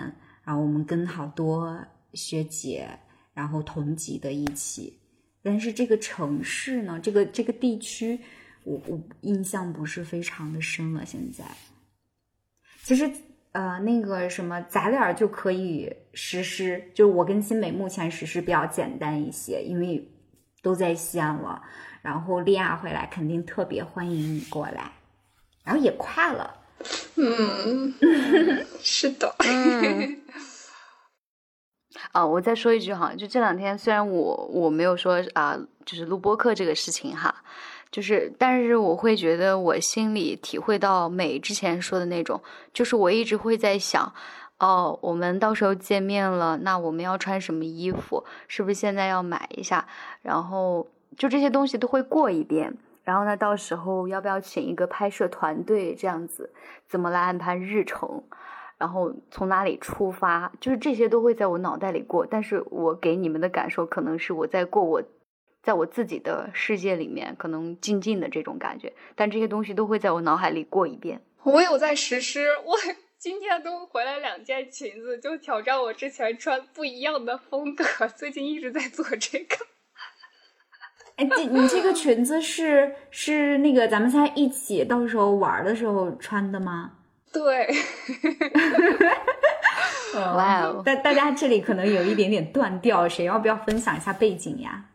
[0.43, 1.77] 然后我们跟好多
[2.13, 2.89] 学姐。
[3.31, 4.99] 然后同级的一起，
[5.41, 8.19] 但是这个城市呢，这个这个地区，
[8.65, 11.05] 我我印象不是非常的深了。
[11.05, 11.45] 现在，
[12.83, 13.09] 其实
[13.53, 20.05] 呃，那个什么，咱俩就可以实施，就我跟新美目前实施比较简单一些，因为
[20.61, 21.61] 都在西安了。
[22.01, 24.91] 然后利亚回来肯定特别欢迎你过来，
[25.63, 26.55] 然后也快了。
[27.15, 27.93] 嗯，
[28.81, 29.35] 是的。
[32.13, 37.43] 啊， 我再说一句哈，就这两天虽然我我没有说啊，就是录播课这个事情哈，
[37.91, 42.41] 就是但是我会觉得我心里体会到美之前说的那种，
[42.73, 44.13] 就是我一直会在想，
[44.59, 48.25] 哦，我们到时候见面了，那我们要穿什么衣服？
[48.47, 49.87] 是不是现在要买一下？
[50.21, 52.77] 然后就这些东西都会过一遍。
[53.03, 55.95] 然后呢，到时候要不要请一个拍摄团队？
[55.95, 56.51] 这样子
[56.87, 58.23] 怎么来安排日程？
[58.77, 65.03] 然后从哪里出发，就是这些都会在我脑袋里过，但是我给你们的感受可能是我在过我，
[65.63, 71.21] 在我自己的世界里面，可能静静的这种感觉，但这些东西都会在我脑海里过一遍。
[71.43, 72.77] 我有在实施，我
[73.19, 77.83] 今天都回来两件裙子，就挑战我之前穿不一样的风格。
[78.15, 79.57] 最近一直在做这个。
[81.17, 86.93] 哎，这你这个裙子是是那个咱们仨一起到时候玩的时候穿的吗？
[87.33, 87.69] 对。
[90.15, 90.81] 哇哦！
[90.85, 94.85] 大大家这里可能有一点点断掉，谁要不要分享一下背景呀？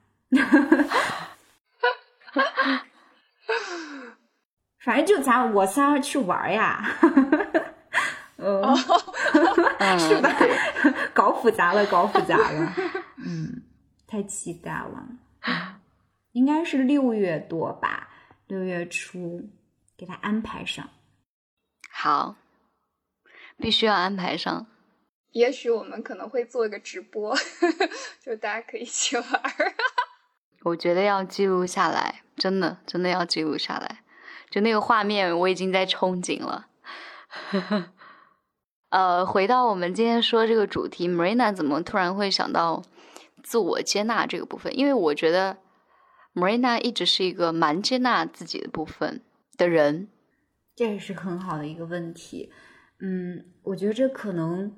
[4.81, 6.99] 反正就咱我仨去玩呀。
[8.45, 8.77] 哦，
[9.99, 10.31] 是吧？
[11.15, 12.73] 搞复杂了，搞复杂了。
[13.25, 13.63] 嗯，
[14.07, 15.09] 太期待了。
[16.33, 18.09] 应该是六月多吧，
[18.47, 19.49] 六月初
[19.97, 20.89] 给他安排上。
[21.91, 22.37] 好，
[23.57, 24.67] 必须要安排上。
[25.31, 27.37] 也许我们可能会做个直播，
[28.25, 29.25] 就大家可以一起玩。
[30.63, 34.01] 我觉得要记录下来，真的，真的要记录下来。
[34.51, 36.67] 就那个画面，我已经在憧憬了。
[38.95, 42.81] 呃，回到我们今天说这个主题，Marina 怎么突然会想到
[43.43, 44.73] 自我接纳这个部分？
[44.79, 45.57] 因为我觉得
[46.33, 49.21] Marina 一直是一个蛮接纳自己的部分
[49.59, 50.07] 的人。
[50.77, 52.53] 这也是很好的一个问题。
[53.01, 54.73] 嗯，我觉得这可能。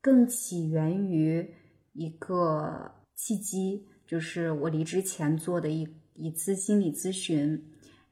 [0.00, 1.52] 更起源于
[1.92, 7.60] 一个契机，就是我离职前做的一一次心理咨询，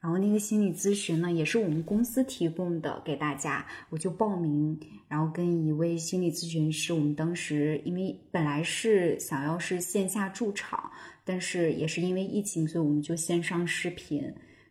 [0.05, 10.93] 然后那个心理咨询呢，也是我们公司提供的给大家，我就报名，然后跟一位心理咨询师，我们当时因为本来是想要是线下驻场，
[11.25, 14.23] 但是也是因为疫情，所以我们就线上视频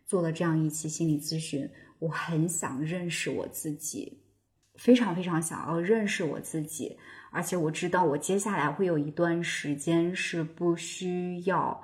[0.06, 1.68] 做了这样一期心理咨询。
[1.98, 4.20] 我很想认识我自己。
[4.76, 6.96] 非常非常想要认识我自己，
[7.32, 11.82] 而且我知道我接下来会有一段时间是不需要，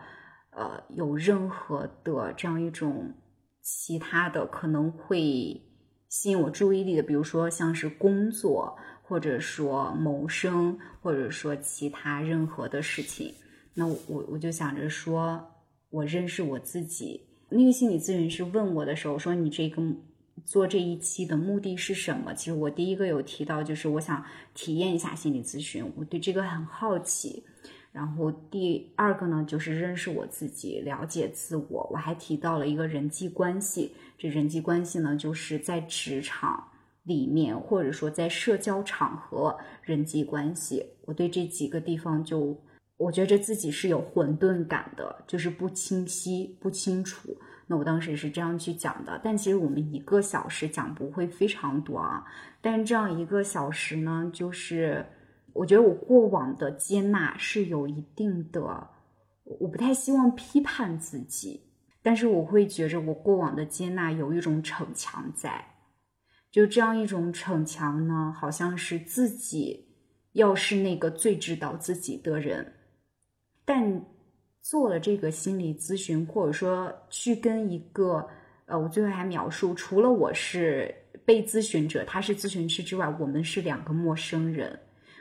[0.50, 3.12] 呃，有任何的这样一种
[3.62, 5.60] 其他的可能会
[6.08, 13.34] 吸引我注意力的，比如说像是工作，或者说谋生，或者说其他任何的事情。
[13.74, 15.44] 那我我就想着说，
[15.90, 17.26] 我认识我自己。
[17.48, 19.82] 那个心理咨询师问我的时候说：“你这个。”
[20.46, 22.32] 做这一期的目的是什么？
[22.32, 27.44] 其实我第一个有提到，就是我想体验一下心理咨询，我对这个很好奇。
[27.92, 31.88] 然后第二个呢，就是认识我自己，了解自我。
[31.92, 36.62] 我还提到了一个人际关系，这人际关系呢，就是在职场
[37.02, 40.84] 里面，或者说在社交场合人际关系。
[41.04, 42.56] 我对这几个地方就，
[42.96, 47.36] 我觉着自己是有混沌感的，就是不清晰、不清楚。
[47.66, 52.24] 那我当时是这样去讲的，但其实我们一个小时讲不会非常多啊。
[52.60, 55.04] 但这样一个小时呢，就是
[55.52, 58.88] 我觉得我过往的接纳是有一定的，
[59.44, 61.60] 我不太希望批判自己，
[62.02, 65.64] 但是我会觉着我过往的接纳有一种逞强在，
[66.50, 69.88] 就这样一种逞强呢，好像是自己
[70.32, 72.72] 要是那个最知道自己的人，
[73.64, 74.04] 但。
[74.62, 78.24] 做了这个心理咨询，或者说去跟一个
[78.66, 84.78] 呃，我最后还描述，除了我是被咨询者，他是咨询师之外，我们是两个陌生人。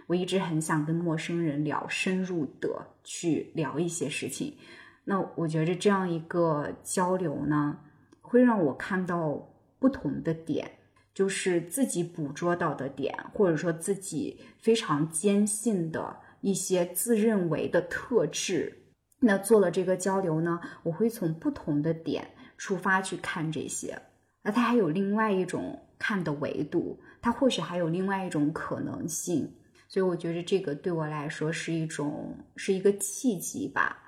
[0.10, 4.58] 我一直很想跟陌生人聊，深入的去聊一些事情。
[5.04, 7.78] 那我觉着这样一个交流呢，
[8.20, 10.68] 会让我看到不同的点，
[11.14, 18.76] 就是自己捕捉到的点，或者说自己非常坚信的一些自认为的特质。
[19.20, 24.02] 那做了这个交流呢，我会从不同的点出发去看这些，
[24.42, 29.54] 那它还有另外一种看的维度，它或许还有另外一种可能性，
[29.90, 34.02] 所以我觉得这个对我来说是一种是一个契机吧。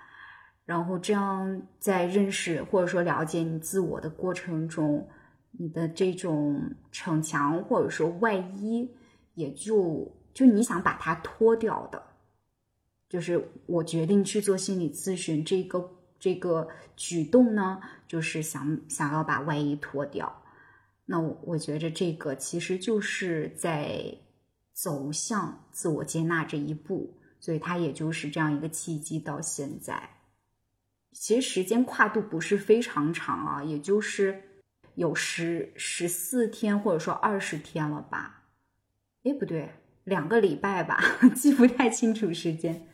[0.63, 5.09] 然后这样在认识或者说了解你自我的过程中，
[5.51, 8.89] 你的这种逞强或者说外衣，
[9.33, 12.01] 也就就你想把它脱掉的。
[13.09, 16.65] 就是我决定去做心理咨询这个这个
[16.95, 20.43] 举动呢，就是想想要把外衣脱掉。
[21.05, 24.01] 那我觉得这个其实就是在
[24.81, 29.19] 走向自我接纳这一步，所以它也就是这样一个契机。
[29.19, 30.09] 到现在，
[31.11, 34.41] 其实时间跨度不是非常长啊，也就是
[34.95, 38.45] 有十十四天或者说二十天了吧？
[39.23, 39.69] 哎，不对，
[40.03, 40.99] 两个礼拜吧，
[41.35, 42.87] 记不太清楚时间。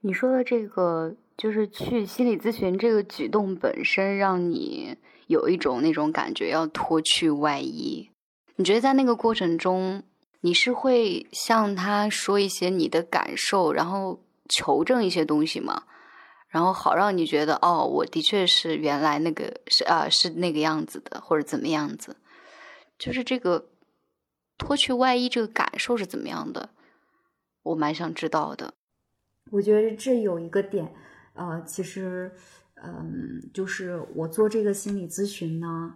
[0.00, 4.96] 你说的这个，就是去心理咨询这个举动本身，让你
[5.26, 8.08] 有一种那种感觉，要脱去外衣。
[8.56, 10.02] 你觉得在那个过程中，
[10.42, 15.84] 你是会向他说一些你的感受，然后求证一些东西吗？
[16.48, 22.16] 然后好让你觉得，哦，我的确是原来那个是啊，是那个样子的，或者怎么样子？
[22.98, 23.70] 就是这个
[24.58, 26.68] 脱去外衣这个感受是怎么样的？
[27.62, 28.74] 我蛮想知道的。
[29.50, 30.92] 我觉得这有一个点，
[31.34, 32.32] 呃，其实，
[32.82, 35.94] 嗯，就是我做这个心理咨询呢，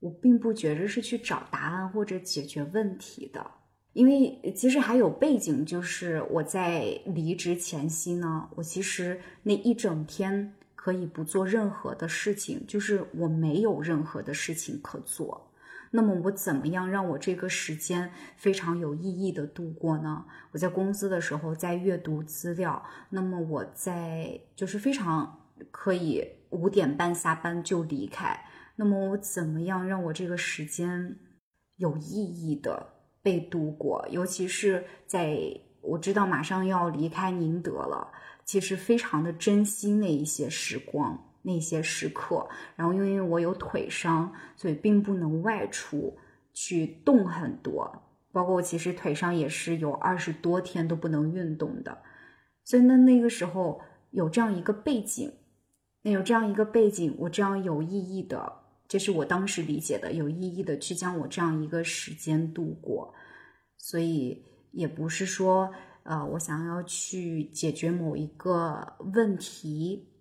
[0.00, 3.52] 我并不觉着是去找答案或者解决问题的，
[3.96, 15.50] 因为其实还有背景，就是我在离职前夕呢，我其实那一整天可以不做任何的事情，就是我没有任何的事情可做。
[15.92, 20.26] 那么我怎么样让我这个时间非常有意义的度过呢？
[20.52, 28.38] 我在公司的时候在阅读资料，那么我在就是非常可以五点半下班就离开。
[28.76, 31.16] 那么我怎么样让我这个时间
[31.76, 32.95] 有意义的
[33.26, 34.06] 被度过？
[34.10, 35.36] 尤其是在
[35.80, 38.06] 我知道马上要离开宁德了，
[38.44, 41.18] 其实非常的珍惜那一些时光。
[41.48, 46.18] 那些时刻，然后因为我有腿伤，所以并不能外出
[46.52, 51.96] 去动很多，包括我其实腿上也是有二十多天都不能运动的，
[52.64, 55.32] 所以那那个时候有这样一个背景，
[56.02, 58.52] 那有这样一个背景，我这样有意义的，
[58.88, 63.14] 这是我当时理解的有意义的去将我这样一个时间度过，
[63.76, 65.72] 所以也不是说
[66.02, 70.12] 呃我想要去解决某一个问题。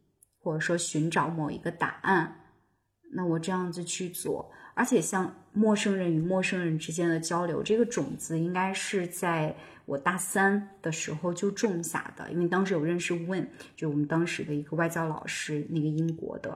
[0.46, 2.52] 或者说寻找某一个答案，
[3.16, 9.56] 那我这样子去做，而且像陌生人与陌生人之间的交流，这个种子应该是在
[9.88, 16.56] 我大三的时候就种下的，因为当时有认识问，就我们当时的一个外教老师，那个英国的，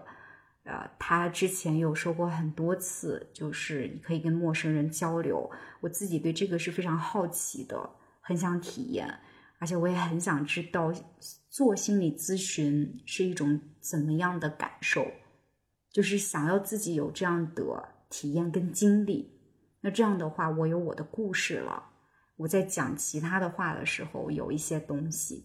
[0.69, 5.49] 呃，他之前有说过很多次，就是你可以跟陌生人交流，
[5.81, 7.89] 我自己对这个是非常好奇的，
[8.21, 9.11] 很想体验，
[9.57, 10.93] 而且我也很想知道。
[11.49, 15.03] 做心理咨询是一种怎么样的感受？
[15.91, 17.63] 就是想要自己有这样的
[18.07, 19.35] 体验跟经历。
[19.81, 21.83] 那这样的话，我有我的故事了。
[22.35, 25.43] 我在讲其他的话的时候，有一些东西，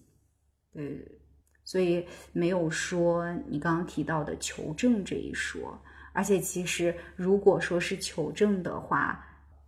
[0.75, 1.24] 对，
[1.65, 5.79] 所以没有说你刚刚提到的求证这一说。
[6.13, 9.27] 而且，其实如果说是求证的话，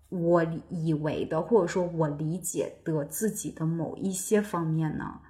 [0.09, 5.21] 我以为的，或者说我理解的自己的某一些方面呢？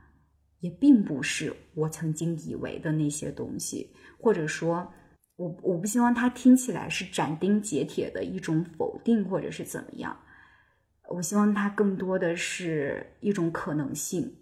[0.60, 4.90] 也并不是我曾经以为的那些东西，或者说，
[5.36, 10.14] 我我不希望它听起来是斩钉截铁的一种否定，或者是怎么样。
[11.08, 14.34] 我希望它更多的是一种可能性，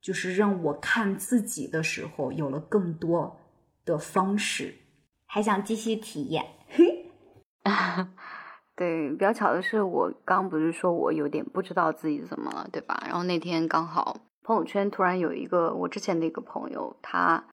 [0.00, 3.38] 就是让我看自己的时候有了更多
[3.84, 4.74] 的方式，
[5.26, 6.44] 还想继续体验。
[8.76, 13.02] 对，比较巧的是，我刚不是说我有点不知道自己怎么了，对吧？
[13.04, 14.20] 然后那天刚好。
[14.44, 17.48] 朋友圈突然有一个我之前的一个朋友，他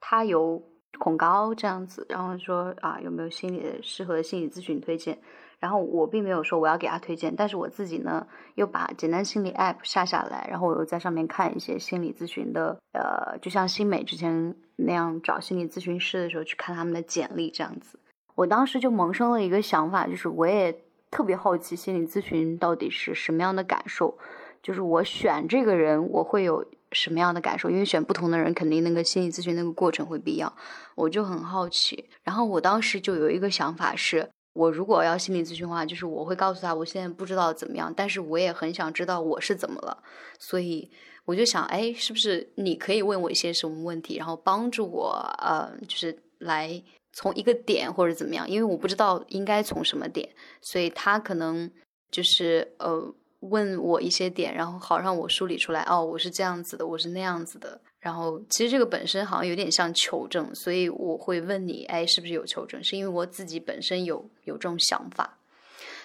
[0.00, 0.60] 他有
[0.98, 5.18] 恐高这样子，然后说啊有没有心理适合的心理咨询推荐？
[5.58, 17.98] 然后我并没有说我要给他推荐，但是我自己呢又把简单心理 App 下下来，然后我又在上面看一些心理咨询的，呃，就像新美之前那样找心理咨询师的时候去看他们的简历这样子。
[18.34, 20.78] 我当时就萌生了一个想法，就是我也
[21.10, 24.18] 特别好奇心理咨询到底是什么样的感受。
[24.62, 27.70] 就是我选这个人，我会有什么样的感受？
[27.70, 30.52] 因为选不同的人，肯定那个心理咨询那个过程会不一样。
[30.96, 32.10] 我就很好奇。
[32.24, 40.02] 然后我当时就有一个想法是，我如果要心理咨询的话，就是我会告诉他，我现在不知道怎么样，但是我也很想知道我是怎么了。
[40.38, 40.90] 所以
[41.26, 48.48] 我就想，哎，是不是你可以问我一些什么问题，然后帮助我，呃，就是来从一个点或者怎么样？
[48.48, 50.28] 因为我不知道应该从什么点，
[50.60, 51.70] 所以他可能
[52.10, 53.14] 就是呃。
[53.40, 55.82] 问我一些点，然后好让我梳理出来。
[55.82, 57.80] 哦，我是这样子的，我是那样子的。
[58.06, 62.80] 然后其实这个本身好像有点像求证，所以我会问你，哎，是不是有求证？
[62.84, 65.38] 是因为我自己本身有有这种想法，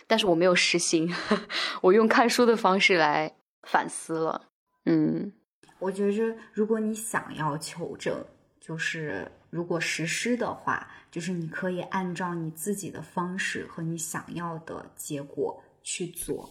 [0.08, 1.08] 但是我没有实行，
[1.84, 3.32] 我用看书的方式来
[3.68, 4.50] 反思了。
[4.86, 5.32] 嗯，
[5.78, 8.26] 我觉着如果你想要求证，
[8.60, 16.50] 就是如果实施的话，就是你可以按照你自己的方式和你想要的结果去做。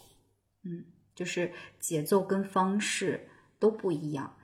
[0.62, 4.36] 嗯，就是节奏跟方式都不一样，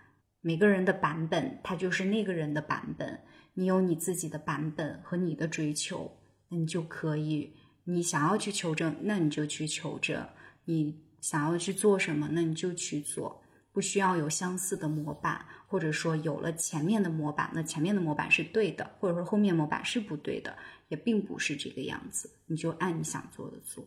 [0.47, 3.21] 每个人的版本，它就是那个人的版本。
[3.55, 6.17] 你有你自己的版本和你的追求，
[6.49, 10.23] 那你就可以，你想要去求证，那你就去求证；
[10.65, 13.43] 你想要去做什么，那你就去做。
[13.73, 22.31] 不需要有相似的模板，或者说有了前面的模板，那前面的模板是对的，或者说后面模板是不对的，也并不是这个样子。
[22.47, 23.85] 你就按你想做的做。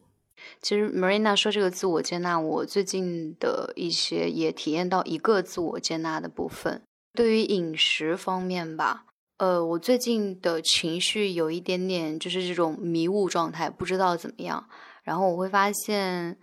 [0.61, 6.81] 其实 Marina 说这个自我接纳，我最近的一些也体验到一个自我接纳的部分。
[7.13, 9.05] 对于饮食方面吧，
[9.37, 14.67] 呃，我最近的情绪有一点点就是这种迷雾状态，不知道怎么样。
[15.03, 16.37] 然后我会发现，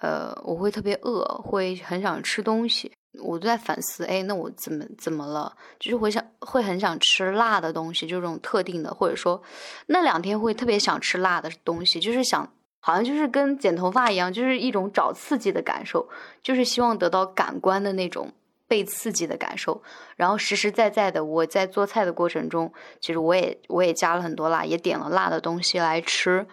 [0.00, 2.92] 呃，我会特别饿，会很想吃东西。
[3.22, 5.56] 我都在反思，哎，那我怎么怎么了？
[5.80, 9.42] 就是会想会很想吃辣的东西，就这种特定的，或者说
[9.86, 16.08] 那两天会特别想吃辣的东西，就是想好像就是跟剪头发一样，就是一种找刺激的感受，
[16.42, 18.32] 就是希望得到感官的那种
[18.66, 19.82] 被刺激的感受。
[20.16, 26.46] 然后实实在在的，我在做菜的过程中，其实我也我也加了很多辣，也点了辣的东西来吃。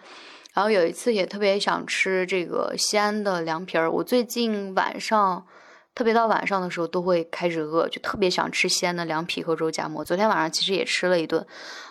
[0.54, 5.46] 然后有一次也特别想吃这个西安的凉皮儿，我最近晚上。
[5.94, 10.04] 特别到晚上的时候都会开始饿，就特别想吃西安的凉皮和肉夹馍。
[10.04, 11.44] 昨天晚上其实也吃了一顿，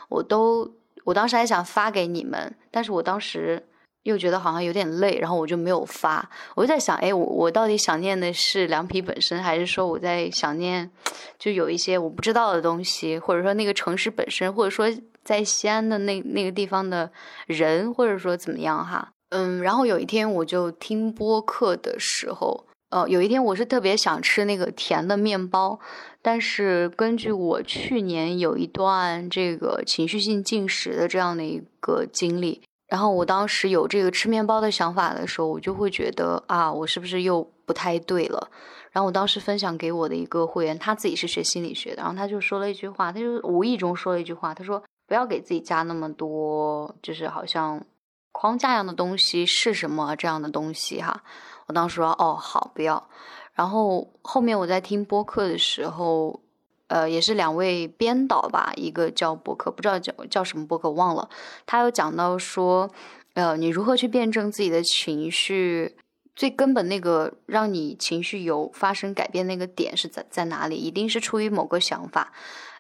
[0.08, 0.74] 我都
[1.04, 3.68] 我当时还想发给你们，但是我当时
[4.04, 6.30] 又觉得好像有点累，然后我就没有发。
[6.56, 10.90] 我就在想，哎，我我到底想念的是凉皮本身，还是说我在想念
[11.38, 14.88] 就有一些我不知道的东西，或者说那个城市本身，或者说
[15.24, 17.12] 在西安的那那个地方的
[17.48, 19.12] 人，或者说怎么样哈？
[19.30, 22.66] 嗯，然后有一天我就听播客的时候。
[22.90, 25.78] 呃，有一天我是特别想吃那个甜的面包，
[26.22, 38.50] 但是根据我去年有一段这个情绪性进食的这样的一个经历，然后我当时有这个吃面包的想法的时候，我就会觉得啊，我是不是又不太对了？
[38.92, 47.86] 然后我当时分享给我的一个会员，他自己是学心理学的，然后他就说了一句话，他就无意中说了一句话，他说不要给自己加那么多，就是好像
[48.32, 51.22] 框架一样的东西是什么这样的东西哈。
[51.68, 53.10] 我当时说哦好不要，
[53.54, 56.40] 然后后面我在听播客的时候，
[56.88, 61.30] 呃也是两位编导吧，一个叫博客不知道叫叫什么博客忘了，
[61.66, 62.90] 他有讲到说，
[63.34, 65.98] 呃你如何去辩证自己的情绪，
[66.36, 70.76] 最根本那个让你情绪有发生改变那个点是在在哪里？
[70.76, 72.32] 一定是出于某个想法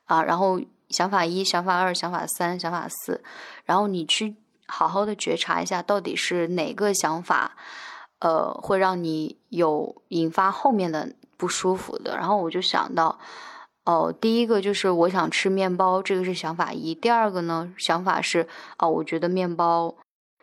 [0.05, 3.23] 啊，然后想法一、想法二、想法三、想法四，
[3.65, 4.35] 然后你去
[4.67, 7.55] 好好的觉察一下，到底是哪个想法。
[8.19, 12.17] 呃，会让你有引发后面的不舒服的。
[12.17, 13.19] 然后我就想到，
[13.87, 16.93] 哦，第一个就是我想吃面包，这个是想法一。
[16.93, 18.45] 第二个呢，想法是，
[18.77, 19.95] 哦，我觉得面包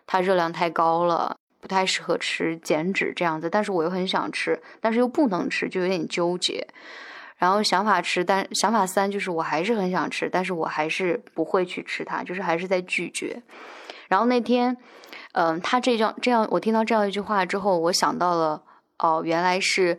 [0.07, 3.51] 它热量太高了，不太适合吃，减脂这样子。
[3.51, 6.67] 但是我又很想吃，但是又不能吃，就有点纠结。
[7.37, 13.43] 然后想法吃，但想法三就是我还是很想吃，但是我还是不会去吃它，就是还是在拒绝。
[14.09, 14.77] 然后那天。
[15.37, 18.63] 嗯，他这样这样，我听到这样一句话之后，我想到了，
[19.01, 19.99] 哦，原来是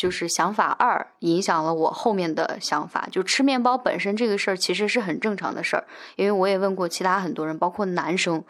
[0.00, 3.06] 就是想法二影响了我后面的想法。
[3.12, 5.84] 就吃面包本身这个事儿，其实是很正常的事儿，
[6.16, 8.42] 因为我也问过其他很多人，包括男生，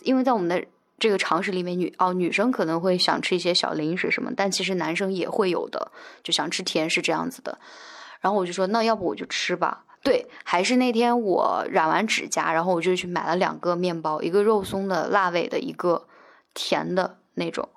[0.00, 0.64] 因为在我们的
[0.98, 5.92] 这个常识里面，女哦女生可能会想吃一些小零食什么，但其实男生也会有的，
[6.24, 7.60] 就想吃甜是这样子的。
[8.20, 9.84] 然后我就说，那要不我就吃吧。
[10.02, 16.08] 对，还是那天我染完指甲，然后我就去买了两个面包，一个肉松的辣味的，一个
[16.54, 17.68] 甜的那种。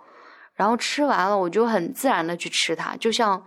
[0.55, 3.45] 然后吃完了，我就很自然的去吃它，就像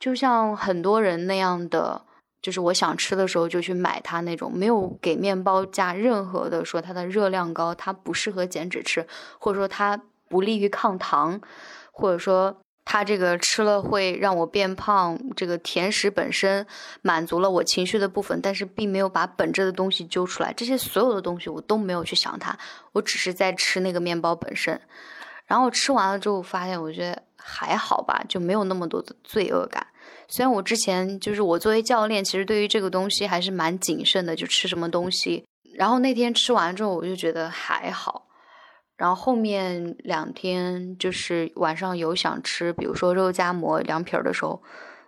[0.00, 2.04] 就像很多人那样的，
[2.42, 9.06] 就是我想吃的时候就去买它那种，没有给面包加任何的说它的热量高，它不适合减脂吃，
[9.38, 11.40] 或者说它不利于抗糖，
[11.92, 12.58] 或者说。
[12.88, 16.64] 它这个吃了会让我变胖，这个甜食本身
[17.02, 20.52] 满足了我情绪的部分，但是并没有把本质的东西揪出来。
[20.52, 22.56] 这些所有的东西我都没有去想它，
[22.92, 24.80] 我只是在吃那个面包本身。
[25.46, 29.86] 然后吃完了之后发现，我觉得还好吧，就没有那么多的罪恶感。
[30.28, 35.44] 虽然我之前就是我作为教练，其实对于这个东西还是蛮谨慎的，就吃什么东西。
[35.76, 38.26] 然后那天吃完之后，我就觉得还好。
[38.96, 44.60] 然后后面两天就是晚上有想吃，比如说肉夹馍、凉皮儿的时候，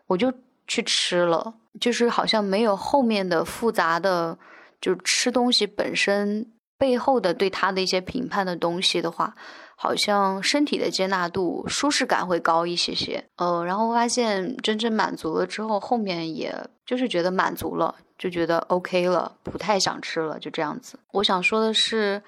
[0.07, 0.33] 我就
[0.67, 1.55] 去吃了。
[1.81, 4.37] 就是好像没有后面的复杂的，
[4.81, 9.35] 就吃东西本身背后的对他的一些评判的东西的话，
[9.81, 13.25] 好像身体的接纳度、舒适感会高一些些。
[13.37, 16.53] 呃，然后发现真正满足了之后，后面也
[16.85, 20.99] 就是觉得满足了，就觉得 OK 了，不太想吃了，就这样子。
[21.13, 22.21] 我想说的是。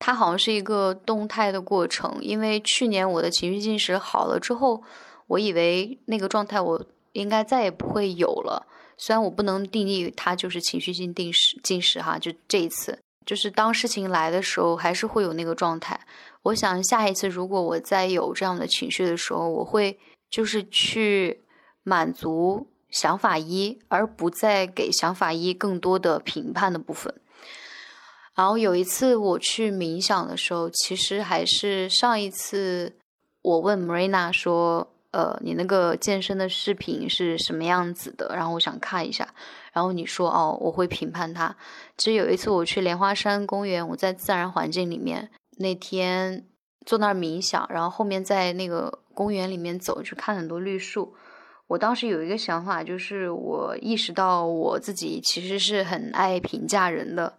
[0.00, 4.82] 它好像是一个动态的过程，因为去年我的情绪进食好了之后，
[5.28, 8.66] 我以为那个状态我应该再也不会有了。
[8.98, 15.98] 虽然我不能定义它就是情绪性定食进食哈，就这一次，就是当事情来的时候，还是会有那个状态。
[16.42, 19.98] 我想下一次如果我再有这样的情绪的时候，我会
[20.30, 21.42] 就是去
[21.82, 27.14] 满足想法一，而不再给想法一更多的评判的部分。
[28.34, 32.96] 然后有一次我去冥想的时候，其实还是上一次
[33.42, 39.32] 我问 Marina 说：“呃，你那个健身的视频是什么样子的？”然后我想看一下。
[39.74, 41.54] 然后你说：“哦，我会评判他。”
[41.98, 46.46] 其实有一次我去莲花山公园，我在自然环境里面，那天
[46.86, 51.14] 坐那儿冥想，然后后面在那个公园里面走，去看很多绿树。
[51.66, 57.38] 我当时有一个想法，就是我意识到我自己其实是很爱评价人的，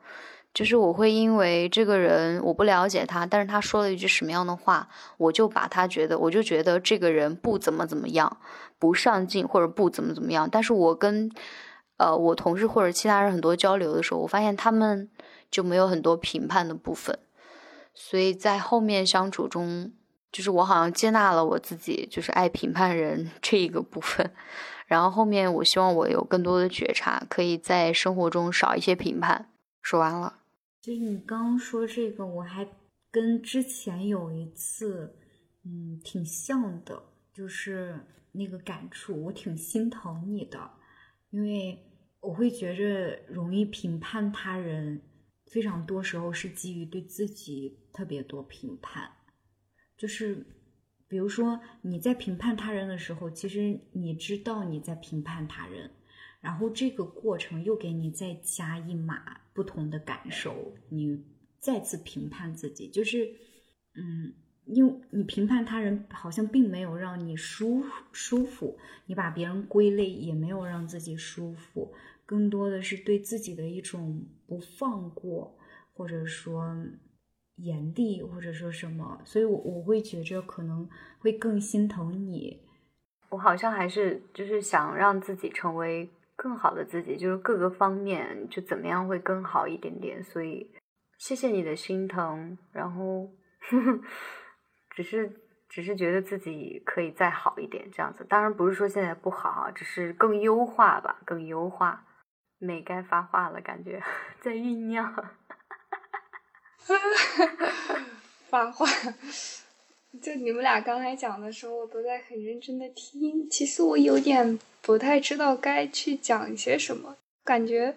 [0.51, 8.37] 就是我会因为这个人我不了解他，但是他说了一句什么样的话，我就把他觉得，我就觉得这个人不怎么怎么样，
[8.79, 10.49] 不上进或者不怎么怎么样。
[10.51, 11.29] 但是我跟
[11.97, 15.09] 呃我同事或者其他人很多交流的时候，我发现他们
[15.49, 17.17] 就没有很多评判的部分，
[17.93, 19.93] 所以在后面相处中。
[20.31, 24.29] 就是我好像接纳了我自己，就是爱评判人这一个部分，
[24.85, 29.49] 然后后面我希望我有更多的觉察，可以在生活中少一些评判。
[29.81, 30.39] 说完了。
[30.81, 32.67] 就你刚刚说这个，我还
[33.09, 35.15] 跟之前有一次，
[35.63, 37.01] 嗯，挺像的，
[37.33, 37.97] 就是
[38.33, 40.59] 那个感触，我挺心疼你的，
[41.29, 41.79] 因为
[42.25, 45.01] 我会觉着容易评判他人，
[45.45, 49.11] 非常多时候是基于对自己特别多评判。
[49.95, 50.45] 就是，
[51.07, 55.91] 比如说你在评判他人的时候，其实你知道你在评判他人，
[56.41, 61.23] 然后这个过程又给你再加一码不同的感受，你
[61.59, 63.33] 再次评判自己，就是，
[63.93, 64.33] 嗯，
[64.65, 71.93] 因为你评判他人好像并没有让你舒舒服，你把别人归类也没有让自己舒服，
[72.25, 75.57] 更多的是对自己的一种不放过，
[75.93, 76.75] 或者说。
[77.57, 82.61] 炎帝或者说什么，所以我我会觉着可能会更心疼你。
[83.29, 90.21] 我好像还是就是想让自己成为更好的自己，就是各个方面就怎么样会更好一点点。
[90.21, 90.69] 所以
[91.17, 93.31] 谢谢你的心疼，然后
[94.93, 95.31] 只是
[95.69, 98.25] 只是觉得自己可以再好一点这样子。
[98.27, 102.05] 当然不是说现在不好，只是更优化吧，更优化。
[102.65, 104.01] 美该发话了，感觉
[104.41, 105.13] 在酝酿。
[108.49, 108.85] 发话，
[110.21, 113.49] 就你们俩刚才讲的时候，我都在很认真的听。
[113.49, 117.95] 其实我有点不太知道该去讲一些什么，感觉，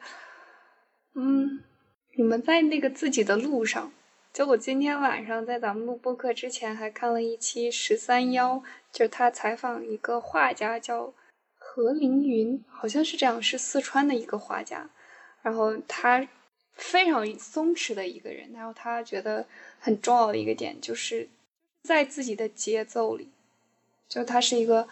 [1.14, 1.62] 嗯，
[2.16, 3.92] 你们在那个自己的路上。
[4.32, 8.62] 就我今天晚上在咱们录播课之前，还看了一期十三幺，
[8.92, 11.12] 就是他采访一个画家，叫
[11.82, 14.90] 何凌云，好像是这样，是四川的一个画家，
[15.42, 16.26] 然后他。
[16.80, 19.44] 非常松弛的一个人，然后他觉得
[19.80, 21.28] 很重要的一个点就是
[21.82, 23.28] 在自己的节奏里，
[24.08, 24.88] 就他是一个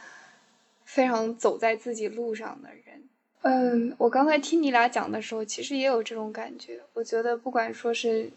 [0.84, 3.04] 非常走在自己路上的人。
[3.42, 6.80] 嗯，我刚才听你俩讲的时候，其实也有这种感觉。
[6.94, 8.30] 我觉得不管说是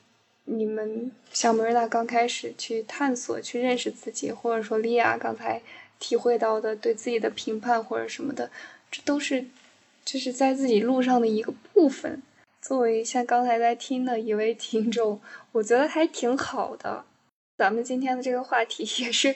[0.44, 5.60] 你们小梅娜刚开始去探索、去认识自己，或者说莉亚刚才
[6.00, 8.50] 体会到的对自己的评判或者什么的，
[8.90, 9.46] 这都是
[10.04, 12.24] 就是在自己路上的一个部分。
[12.62, 15.22] 作为像刚才在听的一位听众，
[15.52, 17.06] 我觉得还挺好的。
[17.58, 19.36] 咱们今天的这个话题 也是，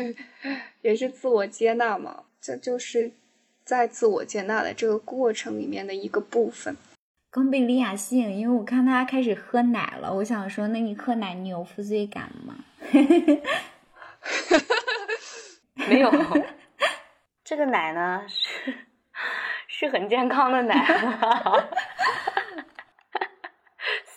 [0.82, 3.10] 也是自我接纳嘛，这就是
[3.64, 6.76] 在自我接纳的这个过程里面的一个部分。
[7.30, 12.64] 刚被李雅吸引，因为我看他开始喝奶了，我想说，那你喝奶你有负罪感吗？
[15.88, 16.10] 没有，
[17.44, 18.74] 这个奶呢是
[19.68, 20.84] 是很健康的奶。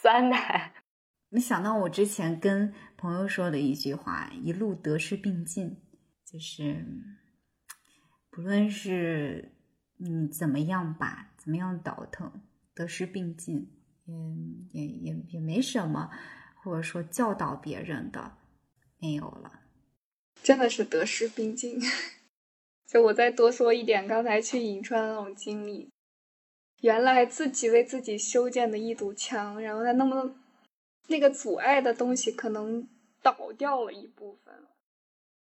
[0.02, 0.74] 酸奶，
[1.30, 5.82] 没想到我之前跟朋友说的一句话，一路得失并进，
[6.26, 6.86] 就是
[8.30, 9.56] 不论是
[9.98, 12.44] 你怎么样吧，怎么样倒腾，
[12.76, 13.72] 得失并进，
[14.74, 16.12] 也也也也没什么，
[16.62, 18.38] 或者说教导别人的
[19.00, 19.62] 没有了，
[20.44, 21.82] 真的是得失并进。
[22.86, 25.90] 就我再多说一点，刚才去银川那种经历。
[26.82, 30.36] 原来自己为自己修建的一堵墙，然后它那么
[31.08, 32.88] 那个阻碍的东西可能
[33.22, 34.54] 倒掉了一部分。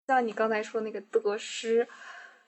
[0.07, 1.89] 像你刚才说那个得失，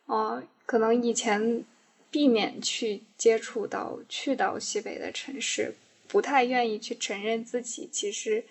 [0.07, 1.65] 啊，可能以前
[2.11, 5.75] 避免去接触到去到西北的城市，
[6.07, 8.45] 不太愿意去承认自己其实，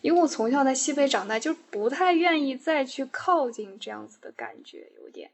[0.00, 5.30] 因为我从小在西北长大，就不太愿意再去靠近这样子的感觉，有点。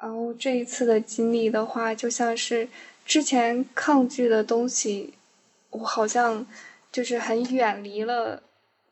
[0.00, 2.68] 然后这一次的经历的话，就像是
[3.06, 5.14] 之前抗拒的东西，
[5.70, 6.46] 我好像
[6.92, 8.42] 就是很远离了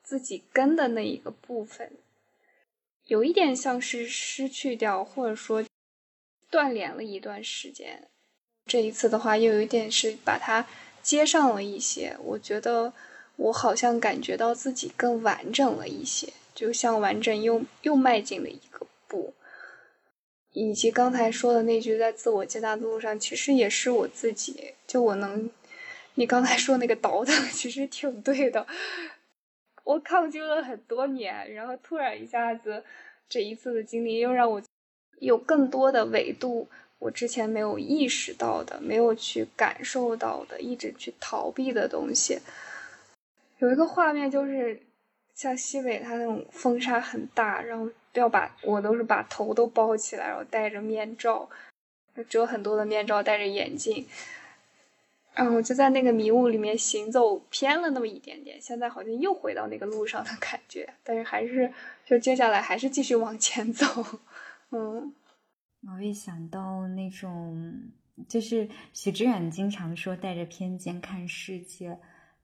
[0.02, 1.92] 自己根的那一个部分，
[3.04, 5.62] 有一点像是失去掉，或者说
[6.48, 8.08] 断联了一段时间。
[8.64, 10.66] 这一次的话，又有一点是把它
[11.02, 12.16] 接上了一些。
[12.22, 12.92] 我觉得
[13.42, 19.34] 我好像感觉到自己更完整了一些，就像完整又又迈进了一个步。
[20.52, 24.74] 以及刚才说的那句，在自我接纳的路上，其实也是我自己。
[24.86, 25.50] 就我能，
[26.14, 28.66] 你刚才说那个倒腾，其实挺对的。
[29.82, 32.84] 我抗拒了很多年，然后突然一下子，
[33.28, 34.62] 这一次的经历又让我
[35.18, 36.68] 有更多的维度，
[36.98, 42.38] 我之前没有意识到的，没有去感受到的，一直去逃避的东西。
[43.62, 44.82] 有一个画面就是，
[45.34, 51.48] 像西北它那种风沙很大，然后要把我都是把头都包起来，然后戴着面罩，
[52.28, 54.04] 遮很多的面罩，戴着眼镜。
[55.32, 61.72] 然后就在那个迷雾里面行走，偏了那么一点点，现在好像又回到那个路上的感觉，但是还是
[62.04, 63.86] 就接下来还是继续往前走，
[64.70, 65.14] 嗯。
[65.86, 67.80] 我会想到那种，
[68.28, 71.96] 就是许知远经常说带着偏见看世界，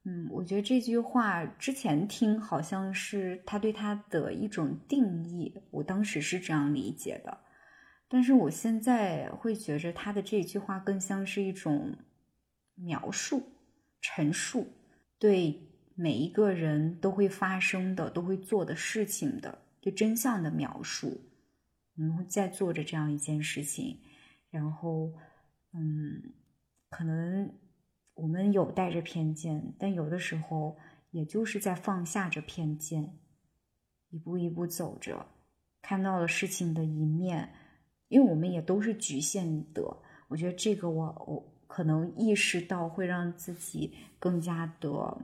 [0.09, 7.39] 嗯，我觉得这句话之前听好像是他对他的一种定义，我当时是这样理解的，
[8.09, 11.95] 但是我现在会觉着他的这句话更像是一种。
[12.81, 13.43] 描述、
[14.01, 14.65] 陈述，
[15.19, 21.21] 对每一个人都会发生的、都会做的事情的对真相的描述。
[21.97, 23.99] 我们在做着这样一件事情，
[24.53, 25.13] 然后，
[25.73, 26.23] 嗯，
[26.89, 27.53] 可能
[28.19, 30.77] 我们有带着偏见，但有的时候
[31.11, 33.19] 也就是在放下着偏见，
[34.11, 35.27] 一步一步走着，
[35.81, 37.49] 看到了事情的一面，
[38.09, 39.83] 因为我们也都是局限的。
[40.29, 41.55] 我觉得这个，我我。
[41.69, 45.19] 可能意识到会让自己更加的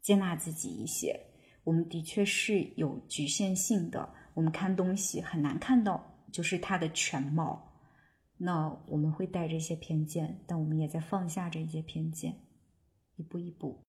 [0.00, 1.18] 接纳自己一些。
[1.62, 7.73] 我们的确是有局限性的，我们看东西很难看到就是它的全貌。
[8.38, 12.40] 那我们会带着一些偏见，但我们也在放下这些偏见，
[13.16, 13.80] 一步一步，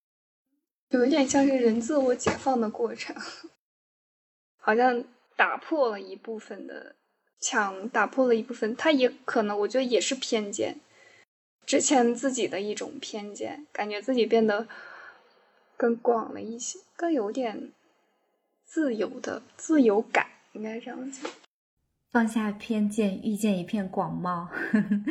[0.89, 3.15] 有一点像是人自我解放的过程，
[4.57, 5.03] 好像
[5.35, 6.95] 打破了一部分的
[7.39, 10.79] 墙，打破了一部分，它也可能，我觉得也是偏见。
[11.65, 14.67] 之前自己的一种偏见，感觉自己变得
[15.75, 17.73] 更广了一些，更有点
[18.63, 21.31] 自由的自由感，应该这样讲。
[22.15, 24.47] 放下偏见，遇见一片广袤。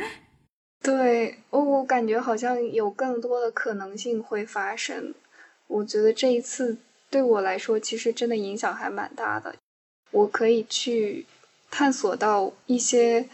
[0.81, 5.13] 对，我我感觉好像有更多的可能性会发生。
[5.67, 6.75] 我觉得这一次
[7.11, 9.55] 对我来说，其实真的影响还蛮大的。
[10.09, 11.27] 我可以去
[11.69, 13.29] 探索到一些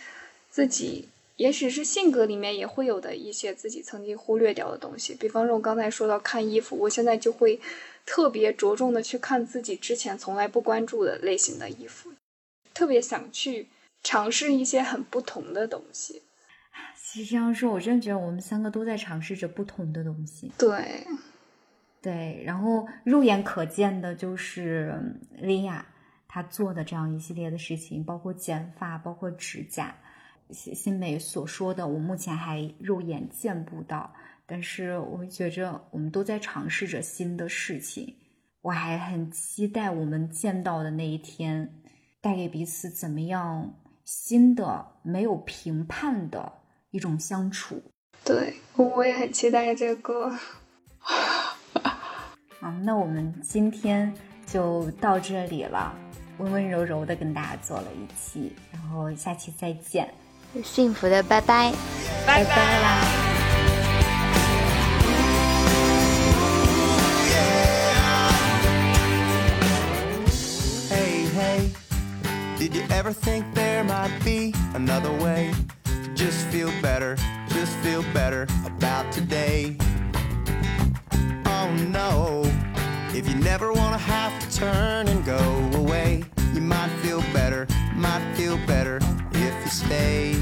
[0.50, 1.08] 自己。
[1.38, 7.58] 也许是性格里面也会有的一些自己曾经忽略掉的东西，比方说我刚才说到看衣服，我现在就会
[8.06, 12.12] 特别着重的去看自己之前从来不关注的类型的衣服，
[12.74, 13.70] 特别想去
[14.04, 16.24] 尝试一些很不同的东西。
[16.96, 20.52] 其实这样说，我真的觉得我们三个都在尝试着不同的东西。
[20.58, 21.06] 对，
[22.02, 24.98] 对，然后肉眼可见的就是
[25.38, 25.86] 莉亚
[26.28, 29.96] 她做的这样一系列的事情，包括剪发，包括指甲。
[30.54, 34.14] 新美所说的，我目前还肉眼见不到，
[34.46, 38.14] 但是我会觉着我们都在尝试着新的事情，
[38.62, 41.81] 我还很期待我们见到的那一天，
[42.22, 43.74] 带给彼此怎么样
[44.06, 46.54] 新的、没有评判的
[46.92, 47.82] 一种相处。
[48.24, 50.30] 对，我也很期待这个。
[52.60, 54.14] 好，那我们今天
[54.46, 55.96] 就到这里了，
[56.38, 60.14] 温温柔柔的跟大家做了一期，然后下期再见。
[60.64, 61.74] 幸福的拜拜，
[62.28, 63.21] 拜拜啦。
[72.62, 75.52] Did you ever think there might be another way
[75.84, 77.16] to just feel better,
[77.48, 79.76] just feel better about today?
[81.48, 82.44] Oh no,
[83.16, 85.42] if you never want to have to turn and go
[85.74, 89.00] away, you might feel better, might feel better
[89.32, 90.34] if you stay.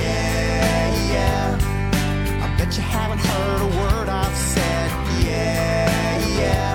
[0.00, 2.42] Yeah, yeah.
[2.42, 4.90] I bet you haven't heard a word I've said.
[5.22, 6.73] Yeah, yeah.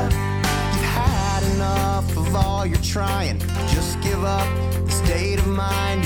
[2.39, 3.39] All you're trying.
[3.73, 4.47] Just give up
[4.85, 6.05] the state of mind